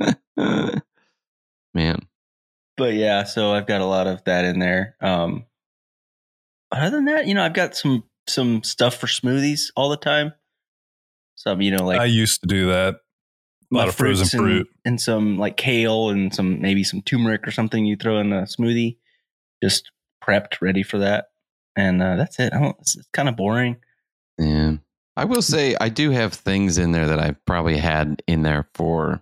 it. 0.00 0.12
Man, 1.74 1.98
But 2.76 2.94
yeah, 2.94 3.24
so 3.24 3.52
I've 3.52 3.66
got 3.66 3.80
a 3.80 3.84
lot 3.86 4.06
of 4.06 4.24
that 4.24 4.44
in 4.44 4.58
there. 4.58 4.96
Um, 5.00 5.44
other 6.72 6.96
than 6.96 7.04
that, 7.06 7.26
you 7.26 7.34
know, 7.34 7.44
I've 7.44 7.54
got 7.54 7.76
some 7.76 8.04
some 8.26 8.62
stuff 8.62 8.96
for 8.96 9.06
smoothies 9.06 9.70
all 9.76 9.88
the 9.88 9.96
time. 9.96 10.32
Some, 11.36 11.60
you 11.60 11.70
know, 11.70 11.84
like 11.84 12.00
I 12.00 12.04
used 12.06 12.40
to 12.42 12.46
do 12.46 12.66
that. 12.68 12.96
A 13.70 13.74
lot 13.76 13.88
of 13.88 13.94
frozen 13.94 14.22
and- 14.22 14.30
fruit. 14.48 14.68
and 14.84 15.00
some 15.00 15.38
like 15.38 15.56
kale 15.56 16.08
and 16.10 16.34
some 16.34 16.60
maybe 16.60 16.82
some 16.84 17.02
turmeric 17.02 17.46
or 17.46 17.50
something 17.50 17.84
you 17.84 17.96
throw 17.96 18.18
in 18.18 18.32
a 18.32 18.42
smoothie. 18.42 18.96
Just 19.62 19.90
prepped, 20.22 20.60
ready 20.60 20.82
for 20.82 20.98
that, 20.98 21.26
and 21.76 22.02
uh, 22.02 22.16
that's 22.16 22.38
it. 22.38 22.52
I 22.52 22.60
don't. 22.60 22.76
It's, 22.80 22.96
it's 22.96 23.08
kind 23.12 23.28
of 23.28 23.36
boring. 23.36 23.76
yeah. 24.38 24.74
I 25.16 25.24
will 25.24 25.42
say 25.42 25.74
I 25.80 25.88
do 25.88 26.10
have 26.12 26.32
things 26.32 26.78
in 26.78 26.92
there 26.92 27.08
that 27.08 27.18
I've 27.18 27.44
probably 27.44 27.76
had 27.76 28.22
in 28.28 28.42
there 28.42 28.68
for 28.74 29.20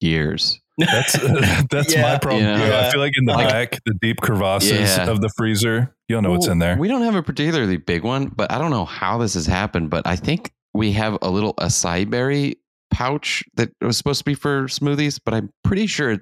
years. 0.00 0.58
That's 0.78 1.12
that's 1.70 1.94
Yeah. 1.94 2.02
my 2.02 2.18
problem. 2.18 2.42
Yeah. 2.44 2.56
too. 2.66 2.74
I 2.74 2.90
feel 2.90 3.00
like 3.00 3.12
in 3.18 3.26
the 3.26 3.32
Like- 3.34 3.48
back, 3.50 3.80
the 3.84 3.94
deep 4.00 4.20
crevasses 4.22 4.96
Yeah. 4.96 5.10
of 5.10 5.20
the 5.20 5.28
freezer, 5.36 5.94
you'll 6.08 6.22
know 6.22 6.30
what's 6.30 6.46
in 6.46 6.58
there. 6.60 6.76
We 6.78 6.88
don't 6.88 7.02
have 7.02 7.14
a 7.14 7.22
particularly 7.22 7.76
big 7.76 8.04
one, 8.04 8.28
but 8.34 8.50
I 8.50 8.58
don't 8.58 8.70
know 8.70 8.84
how 8.86 9.18
this 9.18 9.34
has 9.34 9.46
happened. 9.46 9.90
But 9.90 10.06
I 10.06 10.16
think 10.16 10.50
we 10.72 10.92
have 10.92 11.18
a 11.22 11.30
little 11.30 11.54
acai 11.54 12.08
berry 12.08 12.56
pouch 12.90 13.44
that 13.56 13.70
was 13.80 13.96
supposed 13.98 14.20
to 14.20 14.24
be 14.24 14.34
for 14.34 14.64
smoothies, 14.64 15.20
but 15.22 15.34
I'm 15.34 15.50
pretty 15.62 15.86
sure 15.86 16.18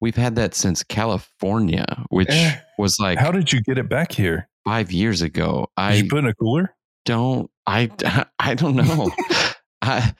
we've 0.00 0.16
had 0.16 0.36
that 0.36 0.54
since 0.54 0.82
California, 0.82 2.04
which 2.10 2.28
Eh. 2.30 2.58
was 2.78 2.98
like 2.98 3.18
How 3.18 3.30
did 3.30 3.52
you 3.52 3.60
get 3.62 3.78
it 3.78 3.88
back 3.88 4.12
here? 4.12 4.48
five 4.64 4.90
years 4.90 5.22
ago. 5.22 5.68
Did 5.76 5.82
I 5.82 5.94
you 5.94 6.08
put 6.08 6.16
it 6.16 6.18
in 6.24 6.26
a 6.26 6.34
cooler? 6.34 6.74
don't, 7.04 7.48
I, 7.68 7.88
I 8.40 8.54
don't 8.54 8.74
know. 8.74 9.10
I, 9.80 10.12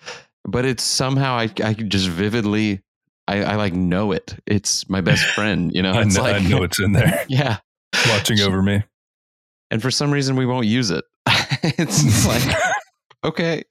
but 0.45 0.65
it's 0.65 0.85
somehow 0.85 1.35
I, 1.37 1.51
I 1.65 1.73
just 1.75 2.07
vividly, 2.09 2.81
I, 3.27 3.43
I 3.43 3.55
like 3.57 3.73
know 3.73 4.13
it. 4.13 4.37
It's 4.47 4.89
my 4.89 5.01
best 5.01 5.25
friend. 5.35 5.73
You 5.75 5.83
know, 5.83 5.93
I 5.93 6.05
know, 6.05 6.23
like, 6.23 6.37
I 6.37 6.39
know 6.49 6.63
it's 6.63 6.79
in 6.81 6.93
there, 6.93 7.25
yeah. 7.29 7.59
watching 8.09 8.41
over 8.41 8.63
me. 8.63 8.85
And 9.73 9.83
for 9.83 9.91
some 9.91 10.13
reason, 10.13 10.37
we 10.37 10.47
won't 10.47 10.67
use 10.67 10.93
it. 10.93 11.05
it's 11.63 12.25
like, 12.25 12.57
okay. 13.25 13.65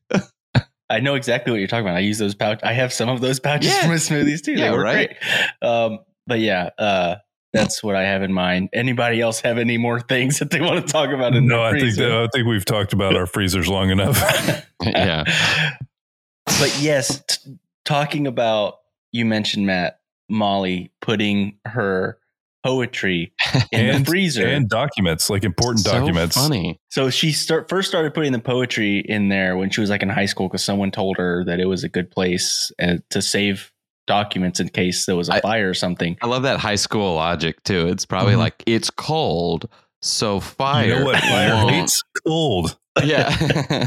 I 0.90 1.00
know 1.00 1.16
exactly 1.16 1.52
what 1.52 1.58
you're 1.60 1.68
talking 1.68 1.86
about. 1.86 1.96
I 1.98 2.02
use 2.02 2.18
those 2.20 2.36
pouch. 2.36 2.60
I 2.64 2.74
have 2.74 2.94
some 2.94 3.10
of 3.10 3.22
those 3.22 3.40
pouches 3.40 3.72
Yeah. 3.74 3.82
for 3.82 3.88
my 3.90 3.96
smoothies 3.96 4.44
too. 4.44 4.54
Yeah, 4.54 4.66
they 4.66 4.72
work 4.72 4.84
right. 4.84 5.18
great. 5.20 5.70
Um, 5.70 6.00
but 6.28 6.40
yeah, 6.40 6.70
uh, 6.78 7.16
that's 7.54 7.82
what 7.84 7.96
I 7.96 8.04
have 8.04 8.22
in 8.22 8.34
mind. 8.34 8.70
Anybody 8.74 9.22
else 9.22 9.40
have 9.42 9.58
any 9.58 9.78
more 9.78 10.00
things 10.00 10.40
that 10.40 10.52
they 10.52 10.62
want 10.62 10.86
to 10.86 10.92
talk 10.92 11.10
about 11.12 11.36
in 11.36 11.48
No, 11.48 11.58
their 11.58 11.76
I 11.76 11.80
think 11.80 11.96
that, 11.96 12.12
I 12.12 12.28
think 12.34 12.48
we've 12.48 12.66
talked 12.66 12.94
about 12.94 13.16
our 13.16 13.26
freezers 13.26 13.68
long 13.68 13.90
enough. 13.90 14.20
yeah. 14.84 15.24
but 16.46 16.78
yes, 16.82 17.24
t- 17.28 17.58
talking 17.86 18.28
about 18.28 18.80
you 19.12 19.26
mentioned 19.26 19.66
Matt 19.66 20.00
Molly 20.30 20.92
putting 21.02 21.58
her 21.66 22.18
poetry 22.66 23.32
in 23.72 23.80
And- 23.90 24.06
the 24.06 24.10
freezer. 24.10 24.48
and 24.48 24.68
documents, 24.68 25.30
like 25.30 25.44
important 25.44 25.86
So 25.86 25.92
documents. 26.00 26.36
funny. 26.36 26.80
so 26.90 27.12
she 27.12 27.32
start, 27.32 27.70
first 27.70 27.88
started 27.88 28.14
putting 28.16 28.32
the 28.32 28.40
poetry 28.40 29.00
in 29.00 29.30
there 29.30 29.56
when 29.56 29.70
she 29.70 29.82
was 29.82 29.90
like 29.92 30.02
in 30.02 30.10
high 30.10 30.26
school 30.26 30.48
because 30.48 30.64
someone 30.64 30.90
told 30.90 31.18
her 31.18 31.44
that 31.46 31.60
it 31.60 31.66
was 31.68 31.84
a 31.84 31.90
good 31.90 32.10
place 32.10 32.72
uh, 32.82 32.96
to 33.12 33.22
save 33.22 33.72
documents 34.08 34.60
in 34.60 34.70
case 34.70 35.06
there 35.06 35.16
was 35.16 35.30
a 35.30 35.36
I- 35.36 35.42
fire 35.42 35.70
or 35.70 35.74
something. 35.76 36.18
I 36.24 36.28
love 36.28 36.42
that 36.44 36.60
high 36.60 36.76
school 36.76 37.14
logic 37.16 37.62
too. 37.64 37.88
It's 37.88 38.06
probably 38.06 38.34
Mhm. 38.34 38.40
like 38.40 38.64
it's 38.66 38.90
cold, 38.90 39.70
so 40.02 40.40
fire. 40.40 40.88
You 40.88 40.96
know 41.00 41.06
what 41.06 41.20
fire 41.22 41.54
won't- 41.54 41.72
hates? 41.76 42.02
Cold. 42.26 42.78
Yeah. 43.04 43.30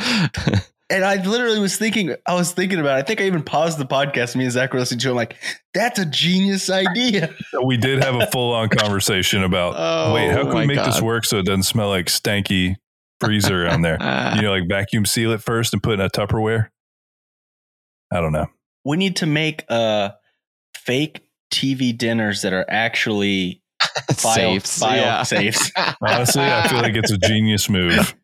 And 0.90 1.04
I 1.04 1.22
literally 1.24 1.60
was 1.60 1.76
thinking, 1.76 2.16
I 2.26 2.34
was 2.34 2.50
thinking 2.52 2.80
about 2.80 2.98
it. 2.98 3.00
I 3.00 3.02
think 3.02 3.20
I 3.20 3.24
even 3.24 3.44
paused 3.44 3.78
the 3.78 3.86
podcast. 3.86 4.34
Me 4.34 4.44
and 4.44 4.52
Zach 4.52 4.72
were 4.72 4.80
listening 4.80 4.98
to 5.00 5.08
it. 5.08 5.10
I'm 5.12 5.16
like, 5.16 5.36
that's 5.72 6.00
a 6.00 6.04
genius 6.04 6.68
idea. 6.68 7.34
We 7.64 7.76
did 7.76 8.02
have 8.02 8.16
a 8.16 8.26
full 8.26 8.52
on 8.54 8.68
conversation 8.68 9.44
about 9.44 9.74
Oh, 9.76 10.14
wait, 10.14 10.30
how 10.30 10.42
can 10.44 10.56
we 10.56 10.66
make 10.66 10.84
this 10.84 11.00
work 11.00 11.24
so 11.24 11.38
it 11.38 11.46
doesn't 11.46 11.62
smell 11.62 11.88
like 11.88 12.06
stanky 12.06 12.76
freezer 13.20 13.68
on 13.68 13.82
there? 13.82 13.98
You 14.36 14.42
know, 14.42 14.50
like 14.50 14.68
vacuum 14.68 15.06
seal 15.06 15.32
it 15.32 15.42
first 15.42 15.72
and 15.72 15.82
put 15.82 15.94
in 15.94 16.00
a 16.00 16.08
Tupperware. 16.10 16.68
I 18.12 18.20
don't 18.20 18.32
know. 18.32 18.46
We 18.84 18.96
need 18.96 19.16
to 19.16 19.26
make 19.26 19.64
uh, 19.68 20.10
fake 20.74 21.22
TV 21.52 21.96
dinners 21.96 22.42
that 22.42 22.52
are 22.52 22.64
actually 22.68 23.59
file, 24.12 24.34
Safes. 24.34 24.78
file 24.78 24.96
yeah. 24.96 25.22
safes. 25.22 25.72
Honestly, 26.00 26.42
I 26.42 26.68
feel 26.68 26.78
like 26.80 26.94
it's 26.96 27.10
a 27.10 27.18
genius 27.18 27.68
move. 27.68 28.14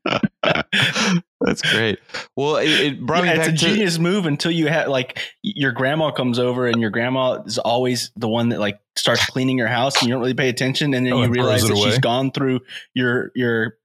That's 1.40 1.62
great. 1.62 1.99
Well, 2.37 2.56
it, 2.56 2.68
it 2.68 3.00
brought 3.00 3.25
Yeah, 3.25 3.35
me 3.35 3.38
it's 3.38 3.46
back 3.46 3.49
a 3.49 3.52
to 3.52 3.56
genius 3.56 3.99
move 3.99 4.26
until 4.26 4.50
you 4.50 4.68
have 4.68 4.88
like 4.88 5.18
your 5.42 5.73
grandma 5.73 6.11
comes 6.11 6.38
over 6.38 6.66
and 6.66 6.80
your 6.80 6.90
grandma 6.90 7.42
is 7.42 7.58
always 7.58 8.11
the 8.16 8.28
one 8.28 8.49
that 8.50 8.61
like 8.61 8.80
starts 8.96 9.26
cleaning 9.26 9.58
your 9.58 9.68
house 9.68 9.96
and 10.00 10.08
you 10.08 10.14
don't 10.14 10.20
really 10.23 10.35
pay 10.35 10.49
attention 10.49 10.94
and 10.94 11.04
then 11.06 11.12
Oh, 11.12 11.18
you 11.18 11.25
and 11.25 11.35
realize 11.35 11.64
it 11.64 11.68
that 11.68 11.76
she's 11.76 11.99
gone 11.99 12.30
through 12.32 12.61
your 12.94 13.30
your 13.35 13.76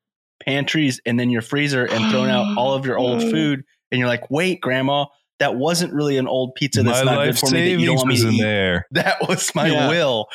pantries 0.46 1.02
and 1.06 1.20
then 1.20 1.30
your 1.30 1.42
freezer 1.42 1.86
and 1.86 2.12
thrown 2.12 2.30
out 2.30 2.46
all 2.58 2.74
of 2.74 2.86
your 2.86 2.98
old 2.98 3.22
food 3.22 3.64
and 3.92 4.00
you're 4.00 4.08
like 4.08 4.32
wait 4.32 4.62
grandma 4.62 5.06
that 5.42 5.56
wasn't 5.56 5.92
really 5.92 6.18
an 6.18 6.28
old 6.28 6.54
pizza 6.54 6.84
that's 6.84 7.04
My 7.04 7.12
not 7.12 7.24
good 7.24 7.28
life 7.30 7.40
for 7.40 7.50
me 7.50 7.74
that 7.74 7.82
you 7.82 7.88
don't 7.88 7.98
savings 7.98 7.98
want 7.98 8.08
me 8.08 8.14
was 8.14 8.22
to 8.22 8.28
in 8.28 8.34
eat 8.36 8.42
there. 8.42 8.86
that 8.92 9.28
was 9.28 9.56
my 9.56 9.68
Yeah. 9.68 9.90
will 9.90 10.28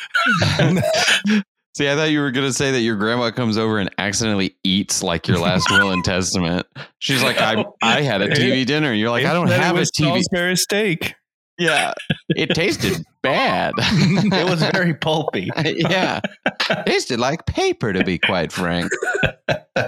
See, 1.77 1.89
I 1.89 1.95
thought 1.95 2.11
you 2.11 2.21
were 2.21 2.31
going 2.31 2.47
to 2.47 2.53
say 2.55 2.73
that 2.73 2.81
your 2.81 2.97
grandma 2.97 3.31
comes 3.31 3.57
over 3.59 3.79
and 3.79 3.89
accidentally 3.99 4.57
eats 4.65 5.03
like 5.03 5.29
your 5.29 5.39
last 5.39 5.71
will 5.71 5.91
and 5.91 6.03
testament. 6.03 6.67
She's 7.01 7.23
like, 7.23 7.39
I, 7.39 7.67
I 7.83 8.01
had 8.01 8.23
a 8.23 8.31
TV 8.31 8.65
dinner. 8.65 8.95
You're 8.95 9.11
like, 9.11 9.27
I 9.27 9.35
don't 9.35 9.49
have 9.49 9.77
a 9.77 9.81
was 9.81 9.91
TV. 9.91 10.07
Salisbury 10.07 10.57
steak. 10.57 11.15
Yeah. 11.59 11.93
It 12.31 12.55
tasted 12.55 13.05
bad. 13.23 13.75
it 13.77 14.49
was 14.49 14.63
very 14.73 14.95
pulpy 14.95 15.51
yeah. 15.65 16.21
Tasted 16.87 17.21
like 17.21 17.45
paper, 17.45 17.93
to 17.93 18.03
be 18.05 18.19
quite 18.19 18.53
frank. 18.53 18.91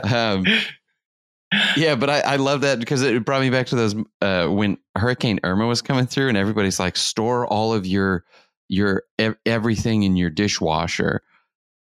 Um, 0.04 0.44
yeah, 1.76 1.94
but 1.94 2.10
I, 2.10 2.20
I 2.20 2.36
love 2.36 2.60
that 2.60 2.78
because 2.78 3.02
it 3.02 3.24
brought 3.24 3.40
me 3.40 3.50
back 3.50 3.68
to 3.68 3.76
those 3.76 3.94
uh, 4.20 4.48
when 4.48 4.76
Hurricane 4.98 5.40
Irma 5.44 5.66
was 5.66 5.80
coming 5.82 6.06
through, 6.06 6.28
and 6.28 6.36
everybody's 6.36 6.78
like, 6.80 6.96
store 6.96 7.46
all 7.46 7.72
of 7.72 7.86
your 7.86 8.24
your 8.68 9.04
ev- 9.18 9.36
everything 9.46 10.02
in 10.02 10.16
your 10.16 10.28
dishwasher, 10.30 11.22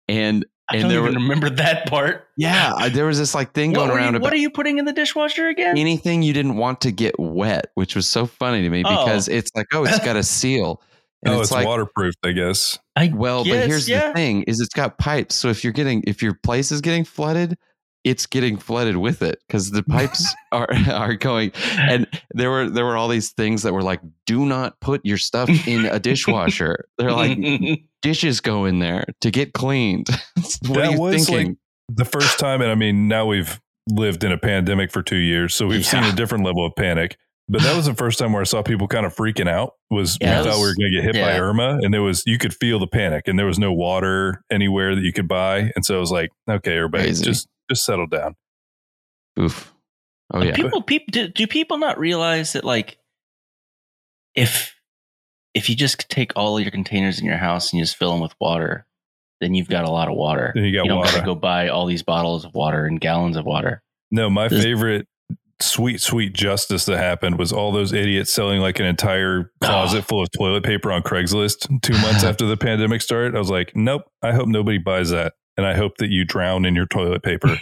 and 0.08 0.46
I 0.70 0.76
And 0.78 0.82
don't 0.84 0.92
there 0.92 1.00
even 1.02 1.14
were- 1.14 1.22
remember 1.22 1.50
that 1.52 1.88
part 1.88 2.28
yeah, 2.38 2.74
I- 2.76 2.90
there 2.90 3.06
was 3.06 3.18
this 3.20 3.36
like 3.36 3.54
thing 3.54 3.72
what, 3.72 3.78
going 3.78 3.90
were 3.92 4.00
you- 4.00 4.04
around 4.06 4.22
what 4.22 4.34
are 4.34 4.38
you 4.38 4.50
putting 4.50 4.78
in 4.80 4.86
the 4.86 4.94
dishwasher 4.94 5.48
again 5.48 5.78
anything 5.78 6.24
you 6.24 6.34
didn't 6.34 6.58
want 6.58 6.82
to 6.82 6.92
get 6.92 7.20
wet, 7.20 7.68
which 7.76 7.96
was 7.96 8.08
so 8.08 8.26
funny 8.26 8.62
to 8.64 8.70
me 8.70 8.84
Oh. 8.86 9.06
because 9.06 9.28
it's 9.28 9.52
like, 9.56 9.68
oh, 9.74 9.84
it's 9.86 10.00
got 10.00 10.16
a 10.16 10.24
seal, 10.24 10.82
and 11.24 11.34
Oh, 11.34 11.40
it's, 11.40 11.50
it's, 11.50 11.52
like, 11.52 11.68
waterproof, 11.68 12.16
I 12.24 12.32
guess. 12.32 12.78
I 12.96 13.12
Well, 13.14 13.44
but 13.46 13.68
here's 13.68 13.88
yeah. 13.88 14.08
the 14.08 14.14
thing: 14.16 14.44
is 14.44 14.60
it's 14.60 14.74
got 14.74 14.98
pipes. 14.98 15.36
So 15.36 15.50
if 15.50 15.64
you're 15.64 15.74
getting, 15.74 16.04
if 16.08 16.22
your 16.24 16.34
place 16.34 16.72
is 16.72 16.82
getting 16.82 17.04
flooded, 17.06 17.58
it's 18.06 18.26
getting 18.28 18.56
flooded 18.56 18.96
with 18.98 19.22
it 19.22 19.40
because 19.48 19.72
the 19.72 19.84
pipes 19.84 20.34
are 20.54 20.70
are 20.90 21.16
going. 21.16 21.52
And 21.78 22.08
there 22.34 22.50
were 22.50 22.70
there 22.70 22.86
were 22.86 22.96
all 22.96 23.10
these 23.10 23.32
things 23.34 23.64
that 23.64 23.74
were 23.74 23.82
like, 23.82 24.00
do 24.26 24.46
not 24.46 24.80
put 24.80 25.02
your 25.04 25.18
stuff 25.18 25.50
in 25.68 25.86
a 25.86 26.00
dishwasher. 26.00 26.88
They're 26.98 27.12
like 27.12 27.38
dishes 28.02 28.40
go 28.40 28.66
in 28.66 28.80
there 28.80 29.06
to 29.22 29.32
get 29.32 29.54
cleaned. 29.54 30.08
what 30.36 30.62
That 30.62 30.78
are 30.78 30.92
you 30.92 31.00
was, 31.00 31.26
thinking? 31.26 31.48
like, 31.48 31.58
The 31.98 32.06
first 32.06 32.40
time, 32.40 32.62
and 32.62 32.72
I 32.72 32.76
mean, 32.76 33.08
now 33.08 33.26
we've 33.26 33.60
lived 33.90 34.24
in 34.24 34.32
a 34.32 34.38
pandemic 34.38 34.92
for 34.92 35.02
two 35.02 35.18
years, 35.18 35.54
so 35.56 35.68
we've 35.68 35.86
seen 35.86 36.04
a 36.04 36.14
different 36.14 36.46
level 36.46 36.66
of 36.66 36.74
panic. 36.76 37.18
But 37.48 37.62
that 37.62 37.76
was 37.76 37.86
the 37.86 37.94
first 37.94 38.18
time 38.18 38.34
where 38.34 38.42
I 38.42 38.46
saw 38.46 38.64
people 38.64 38.88
kind 38.88 39.06
of 39.06 39.16
freaking 39.16 39.48
out. 39.48 39.74
Was 39.92 40.18
Yeah, 40.20 40.42
we 40.42 40.50
thought 40.50 40.56
we 40.58 40.64
were 40.64 40.76
going 40.76 40.92
to 40.92 41.02
get 41.02 41.04
hit 41.04 41.16
by. 41.22 41.38
Irma, 41.38 41.78
and 41.82 41.94
there 41.94 42.02
was 42.02 42.24
you 42.26 42.38
could 42.40 42.54
feel 42.56 42.80
the 42.80 42.88
panic, 42.88 43.28
and 43.28 43.38
there 43.38 43.46
was 43.46 43.60
no 43.60 43.72
water 43.72 44.42
anywhere 44.52 44.96
that 44.96 45.02
you 45.04 45.14
could 45.14 45.28
buy, 45.28 45.72
and 45.76 45.86
so 45.86 45.96
it 45.96 46.00
was 46.00 46.12
like, 46.12 46.30
okay, 46.50 46.76
everybody, 46.78 47.04
Crazy. 47.06 47.24
just 47.24 47.48
just 47.70 47.86
settle 47.86 48.08
down. 48.08 48.36
Oof. 49.40 49.74
Oh 50.34 50.42
yeah. 50.42 50.56
people 50.56 50.82
people 50.82 51.12
do, 51.12 51.28
do 51.28 51.46
people 51.48 51.78
not 51.78 52.00
realize 52.00 52.54
that 52.54 52.64
like 52.64 52.98
if 54.36 54.76
if 55.54 55.70
you 55.70 55.76
just 55.76 56.10
take 56.10 56.34
all 56.36 56.60
your 56.60 56.72
containers 56.72 57.20
in 57.20 57.26
your 57.26 57.38
house 57.38 57.72
and 57.72 57.80
you 57.80 57.84
just 57.86 57.96
fill 57.98 58.12
them 58.12 58.22
with 58.22 58.34
water 58.42 58.86
then 59.42 59.54
you've 59.54 59.70
got 59.70 59.86
a 59.86 59.92
lot 59.92 60.08
of 60.08 60.16
water 60.16 60.52
Then 60.56 60.64
you 60.64 60.74
got 60.74 60.84
you 60.86 60.90
don't 60.90 60.98
water. 61.00 61.12
gotta 61.12 61.26
go 61.26 61.36
buy 61.36 61.68
all 61.68 61.86
these 61.86 62.04
bottles 62.04 62.46
of 62.46 62.54
water 62.56 62.86
and 62.86 63.00
gallons 63.00 63.38
of 63.38 63.46
water 63.46 63.84
No, 64.12 64.30
my 64.30 64.48
This- 64.48 64.64
favorite 64.64 65.08
sweet, 65.62 66.02
sweet 66.02 66.34
justice 66.34 66.86
that 66.86 66.98
happened 66.98 67.38
was 67.38 67.54
all 67.54 67.72
those 67.72 67.94
idiots 67.94 68.34
selling 68.34 68.60
like 68.62 68.80
an 68.80 68.86
entire 68.86 69.52
closet 69.62 70.04
full 70.06 70.22
of 70.22 70.30
toilet 70.38 70.64
paper 70.64 70.92
on 70.92 71.02
Craigslist 71.02 71.68
two 71.82 71.94
months 72.00 72.24
after 72.26 72.46
the 72.46 72.58
pandemic 72.58 73.02
started. 73.02 73.36
I 73.36 73.40
was 73.40 73.50
like, 73.50 73.74
nope, 73.76 74.04
I 74.22 74.34
hope 74.34 74.48
nobody 74.50 74.80
buys 74.80 75.12
that. 75.12 75.34
And 75.58 75.66
I 75.66 75.76
hope 75.76 75.98
that 75.98 76.10
you 76.10 76.26
drown 76.26 76.66
in 76.66 76.76
your 76.76 76.86
toilet 76.86 77.24
paper 77.24 77.58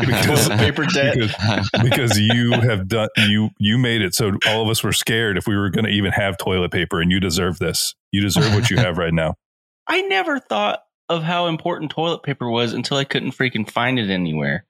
because, 0.00 0.48
paper 0.48 0.84
debt. 0.86 1.16
because, 1.16 1.70
because 1.82 2.18
you 2.18 2.52
have 2.52 2.88
done 2.88 3.08
you 3.16 3.50
you 3.58 3.78
made 3.78 4.02
it 4.02 4.14
so 4.14 4.32
all 4.46 4.62
of 4.62 4.68
us 4.68 4.82
were 4.82 4.92
scared 4.92 5.38
if 5.38 5.46
we 5.46 5.56
were 5.56 5.70
going 5.70 5.84
to 5.84 5.90
even 5.90 6.12
have 6.12 6.36
toilet 6.38 6.72
paper 6.72 7.00
and 7.00 7.10
you 7.10 7.20
deserve 7.20 7.58
this. 7.58 7.94
You 8.12 8.20
deserve 8.20 8.52
what 8.54 8.70
you 8.70 8.76
have 8.78 8.98
right 8.98 9.14
now. 9.14 9.34
I 9.86 10.02
never 10.02 10.40
thought 10.40 10.80
of 11.08 11.22
how 11.22 11.46
important 11.46 11.92
toilet 11.92 12.24
paper 12.24 12.50
was 12.50 12.72
until 12.72 12.96
I 12.96 13.04
couldn't 13.04 13.32
freaking 13.32 13.70
find 13.70 13.98
it 13.98 14.10
anywhere. 14.10 14.64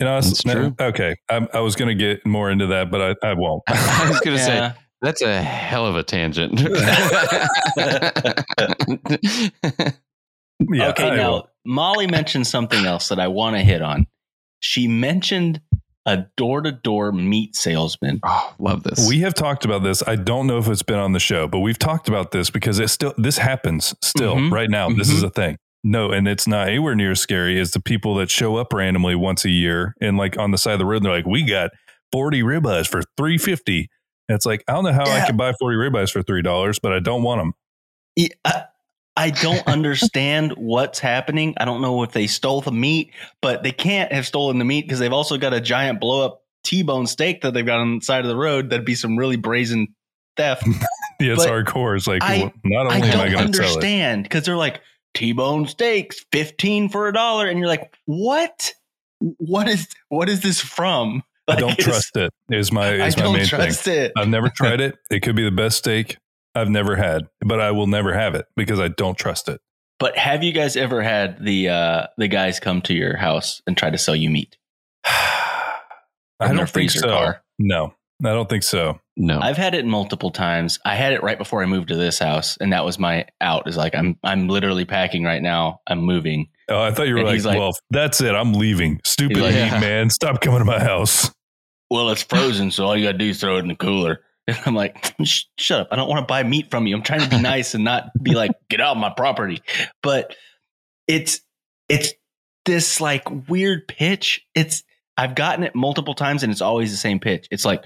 You 0.00 0.06
know, 0.06 0.20
That's 0.20 0.42
true. 0.42 0.74
okay. 0.80 1.16
I, 1.28 1.46
I 1.52 1.60
was 1.60 1.76
going 1.76 1.88
to 1.88 1.94
get 1.94 2.26
more 2.26 2.50
into 2.50 2.66
that, 2.68 2.90
but 2.90 3.18
I, 3.22 3.28
I 3.28 3.34
won't. 3.34 3.62
I 3.68 4.08
was 4.08 4.20
gonna 4.20 4.38
say 4.38 4.72
that's 5.00 5.22
a 5.22 5.42
hell 5.42 5.86
of 5.86 5.96
a 5.96 6.02
tangent. 6.02 6.58
Yeah, 10.70 10.88
okay, 10.90 11.10
I 11.10 11.16
now 11.16 11.30
won't. 11.32 11.46
Molly 11.64 12.06
mentioned 12.06 12.46
something 12.46 12.84
else 12.84 13.08
that 13.08 13.18
I 13.20 13.28
want 13.28 13.56
to 13.56 13.62
hit 13.62 13.82
on. 13.82 14.06
She 14.60 14.86
mentioned 14.88 15.60
a 16.06 16.24
door-to-door 16.36 17.12
meat 17.12 17.54
salesman. 17.54 18.18
oh, 18.24 18.54
love 18.58 18.82
this. 18.82 19.08
We 19.08 19.20
have 19.20 19.34
talked 19.34 19.64
about 19.64 19.82
this. 19.84 20.02
I 20.06 20.16
don't 20.16 20.46
know 20.48 20.58
if 20.58 20.68
it's 20.68 20.82
been 20.82 20.98
on 20.98 21.12
the 21.12 21.20
show, 21.20 21.46
but 21.46 21.60
we've 21.60 21.78
talked 21.78 22.08
about 22.08 22.32
this 22.32 22.50
because 22.50 22.80
it 22.80 22.88
still 22.88 23.14
this 23.16 23.38
happens 23.38 23.94
still 24.02 24.34
Mhm. 24.36 24.50
right 24.50 24.68
now. 24.70 24.88
This 24.88 25.10
Mhm. 25.10 25.14
is 25.14 25.22
a 25.22 25.30
thing. 25.30 25.56
No, 25.84 26.10
and 26.10 26.26
it's 26.28 26.46
not 26.46 26.68
anywhere 26.68 26.94
near 26.96 27.12
as 27.12 27.20
scary 27.20 27.58
as 27.60 27.70
the 27.72 27.80
people 27.80 28.14
that 28.16 28.30
show 28.30 28.56
up 28.56 28.72
randomly 28.72 29.14
once 29.14 29.44
a 29.44 29.50
year 29.50 29.94
and 30.00 30.16
like 30.16 30.36
on 30.38 30.50
the 30.52 30.58
side 30.58 30.74
of 30.74 30.78
the 30.80 30.86
road. 30.86 30.96
And 30.98 31.06
they're 31.06 31.12
like, 31.12 31.26
"We 31.26 31.44
got 31.44 31.70
forty 32.12 32.42
ribeyes 32.42 32.86
for 32.88 33.02
three 33.16 33.38
fifty. 33.38 33.88
It's 34.28 34.44
like 34.46 34.64
I 34.68 34.72
don't 34.72 34.84
know 34.84 34.92
how 34.92 35.08
I 35.08 35.24
can 35.26 35.36
buy 35.36 35.52
forty 35.60 35.76
ribeyes 35.76 36.10
for 36.12 36.22
three 36.22 36.42
dollars, 36.42 36.78
but 36.80 36.92
I 36.92 36.98
don't 37.00 37.22
want 37.22 37.40
them. 37.40 37.52
Yeah, 38.16 38.28
I, 38.44 38.64
I 39.16 39.30
don't 39.30 39.66
understand 39.66 40.52
what's 40.56 40.98
happening. 40.98 41.54
I 41.58 41.64
don't 41.64 41.82
know 41.82 42.02
if 42.02 42.12
they 42.12 42.26
stole 42.26 42.60
the 42.60 42.72
meat, 42.72 43.12
but 43.40 43.62
they 43.62 43.72
can't 43.72 44.12
have 44.12 44.26
stolen 44.26 44.58
the 44.58 44.64
meat 44.64 44.82
because 44.82 44.98
they've 44.98 45.12
also 45.12 45.38
got 45.38 45.52
a 45.54 45.60
giant 45.60 46.00
blow-up 46.00 46.42
T-bone 46.64 47.06
steak 47.06 47.42
that 47.42 47.54
they've 47.54 47.66
got 47.66 47.80
on 47.80 47.98
the 47.98 48.04
side 48.04 48.20
of 48.24 48.28
the 48.28 48.36
road. 48.36 48.70
That'd 48.70 48.86
be 48.86 48.94
some 48.94 49.16
really 49.18 49.36
brazen 49.36 49.88
theft. 50.36 50.66
Yeah, 51.20 51.34
it's 51.34 51.44
But 51.44 51.52
hardcore. 51.52 51.96
It's 51.96 52.08
like 52.08 52.20
I- 52.24 52.52
not 52.64 52.90
I 52.90 52.96
only 52.96 53.10
am 53.10 53.20
I 53.20 53.28
going 53.28 53.52
to 53.52 53.56
sell 53.56 53.66
understand 53.66 54.24
because 54.24 54.44
they're 54.44 54.56
like 54.56 54.80
T-bone 55.14 55.68
steaks, 55.68 56.24
fifteen 56.32 56.88
for 56.88 57.06
a 57.06 57.12
dollar, 57.12 57.46
and 57.46 57.60
you're 57.60 57.68
like, 57.68 57.94
what? 58.06 58.72
What 59.20 59.68
is 59.68 59.86
what 60.08 60.28
is 60.28 60.40
this 60.40 60.60
from? 60.60 61.22
I 61.46 61.54
don't 61.54 61.78
trust 61.78 62.16
it. 62.16 62.32
Is 62.50 62.72
my 62.72 62.94
I 62.94 62.98
my 62.98 63.08
don't 63.10 63.32
main 63.34 63.42
thing. 63.42 63.48
trust 63.50 63.86
it. 63.86 64.10
I've 64.16 64.26
never 64.26 64.48
tried 64.56 64.80
it. 64.80 64.96
It 65.12 65.20
could 65.20 65.36
be 65.36 65.44
the 65.44 65.52
best 65.52 65.78
steak 65.78 66.16
I've 66.54 66.68
never 66.68 66.96
had, 66.96 67.28
but 67.44 67.60
I 67.60 67.70
will 67.70 67.86
never 67.86 68.12
have 68.12 68.34
it 68.34 68.46
because 68.56 68.78
I 68.78 68.88
don't 68.88 69.16
trust 69.16 69.48
it. 69.48 69.60
But 69.98 70.18
have 70.18 70.42
you 70.42 70.52
guys 70.52 70.76
ever 70.76 71.02
had 71.02 71.44
the 71.44 71.68
uh, 71.68 72.06
the 72.18 72.28
guys 72.28 72.58
come 72.60 72.82
to 72.82 72.94
your 72.94 73.16
house 73.16 73.62
and 73.66 73.76
try 73.76 73.90
to 73.90 73.98
sell 73.98 74.16
you 74.16 74.30
meat? 74.30 74.56
I 75.04 76.52
don't 76.52 76.68
think 76.68 76.90
so. 76.90 77.08
car? 77.08 77.42
No, 77.58 77.94
I 78.24 78.30
don't 78.32 78.48
think 78.48 78.64
so. 78.64 78.98
no. 79.16 79.38
I've 79.40 79.56
had 79.56 79.74
it 79.74 79.86
multiple 79.86 80.30
times. 80.30 80.78
I 80.84 80.96
had 80.96 81.12
it 81.12 81.22
right 81.22 81.38
before 81.38 81.62
I 81.62 81.66
moved 81.66 81.88
to 81.88 81.96
this 81.96 82.18
house, 82.18 82.56
and 82.60 82.72
that 82.72 82.84
was 82.84 82.98
my 82.98 83.26
out. 83.40 83.68
Is 83.68 83.76
like 83.76 83.94
I'm 83.94 84.18
I'm 84.24 84.48
literally 84.48 84.84
packing 84.84 85.22
right 85.24 85.42
now. 85.42 85.80
I'm 85.86 86.00
moving. 86.00 86.48
Oh, 86.68 86.80
I 86.82 86.90
thought 86.90 87.06
you 87.06 87.14
were 87.14 87.24
like, 87.24 87.44
like- 87.44 87.58
well, 87.58 87.72
that's 87.90 88.20
it. 88.20 88.34
I'm 88.34 88.54
leaving. 88.54 89.00
Stupid 89.04 89.36
like, 89.38 89.54
meat 89.54 89.60
Yeah. 89.60 89.80
man. 89.80 90.10
Stop 90.10 90.40
coming 90.40 90.58
to 90.60 90.64
my 90.64 90.82
house. 90.82 91.30
Well, 91.90 92.10
it's 92.10 92.22
frozen, 92.22 92.70
so 92.70 92.86
all 92.86 92.96
you 92.96 93.04
gotta 93.04 93.18
do 93.18 93.28
is 93.28 93.40
throw 93.40 93.56
it 93.58 93.60
in 93.60 93.68
the 93.68 93.76
cooler. 93.76 94.20
And 94.46 94.58
I'm 94.66 94.74
like, 94.74 95.14
shut 95.58 95.80
up! 95.80 95.88
I 95.90 95.96
don't 95.96 96.08
want 96.08 96.20
to 96.20 96.26
buy 96.26 96.42
meat 96.42 96.70
from 96.70 96.86
you. 96.86 96.96
I'm 96.96 97.02
trying 97.02 97.20
to 97.20 97.28
be 97.28 97.40
nice 97.42 97.74
and 97.74 97.84
not 97.84 98.10
be 98.20 98.34
like, 98.34 98.50
get 98.68 98.80
out 98.80 98.96
of 98.96 98.98
my 99.00 99.10
property. 99.10 99.62
But 100.02 100.34
it's 101.06 101.40
it's 101.88 102.12
this 102.64 103.00
like 103.00 103.48
weird 103.48 103.86
pitch. 103.88 104.44
It's 104.54 104.82
I've 105.16 105.34
gotten 105.34 105.64
it 105.64 105.74
multiple 105.74 106.14
times, 106.14 106.42
and 106.42 106.50
it's 106.50 106.60
always 106.62 106.90
the 106.90 106.96
same 106.96 107.20
pitch. 107.20 107.46
It's 107.50 107.64
like, 107.64 107.84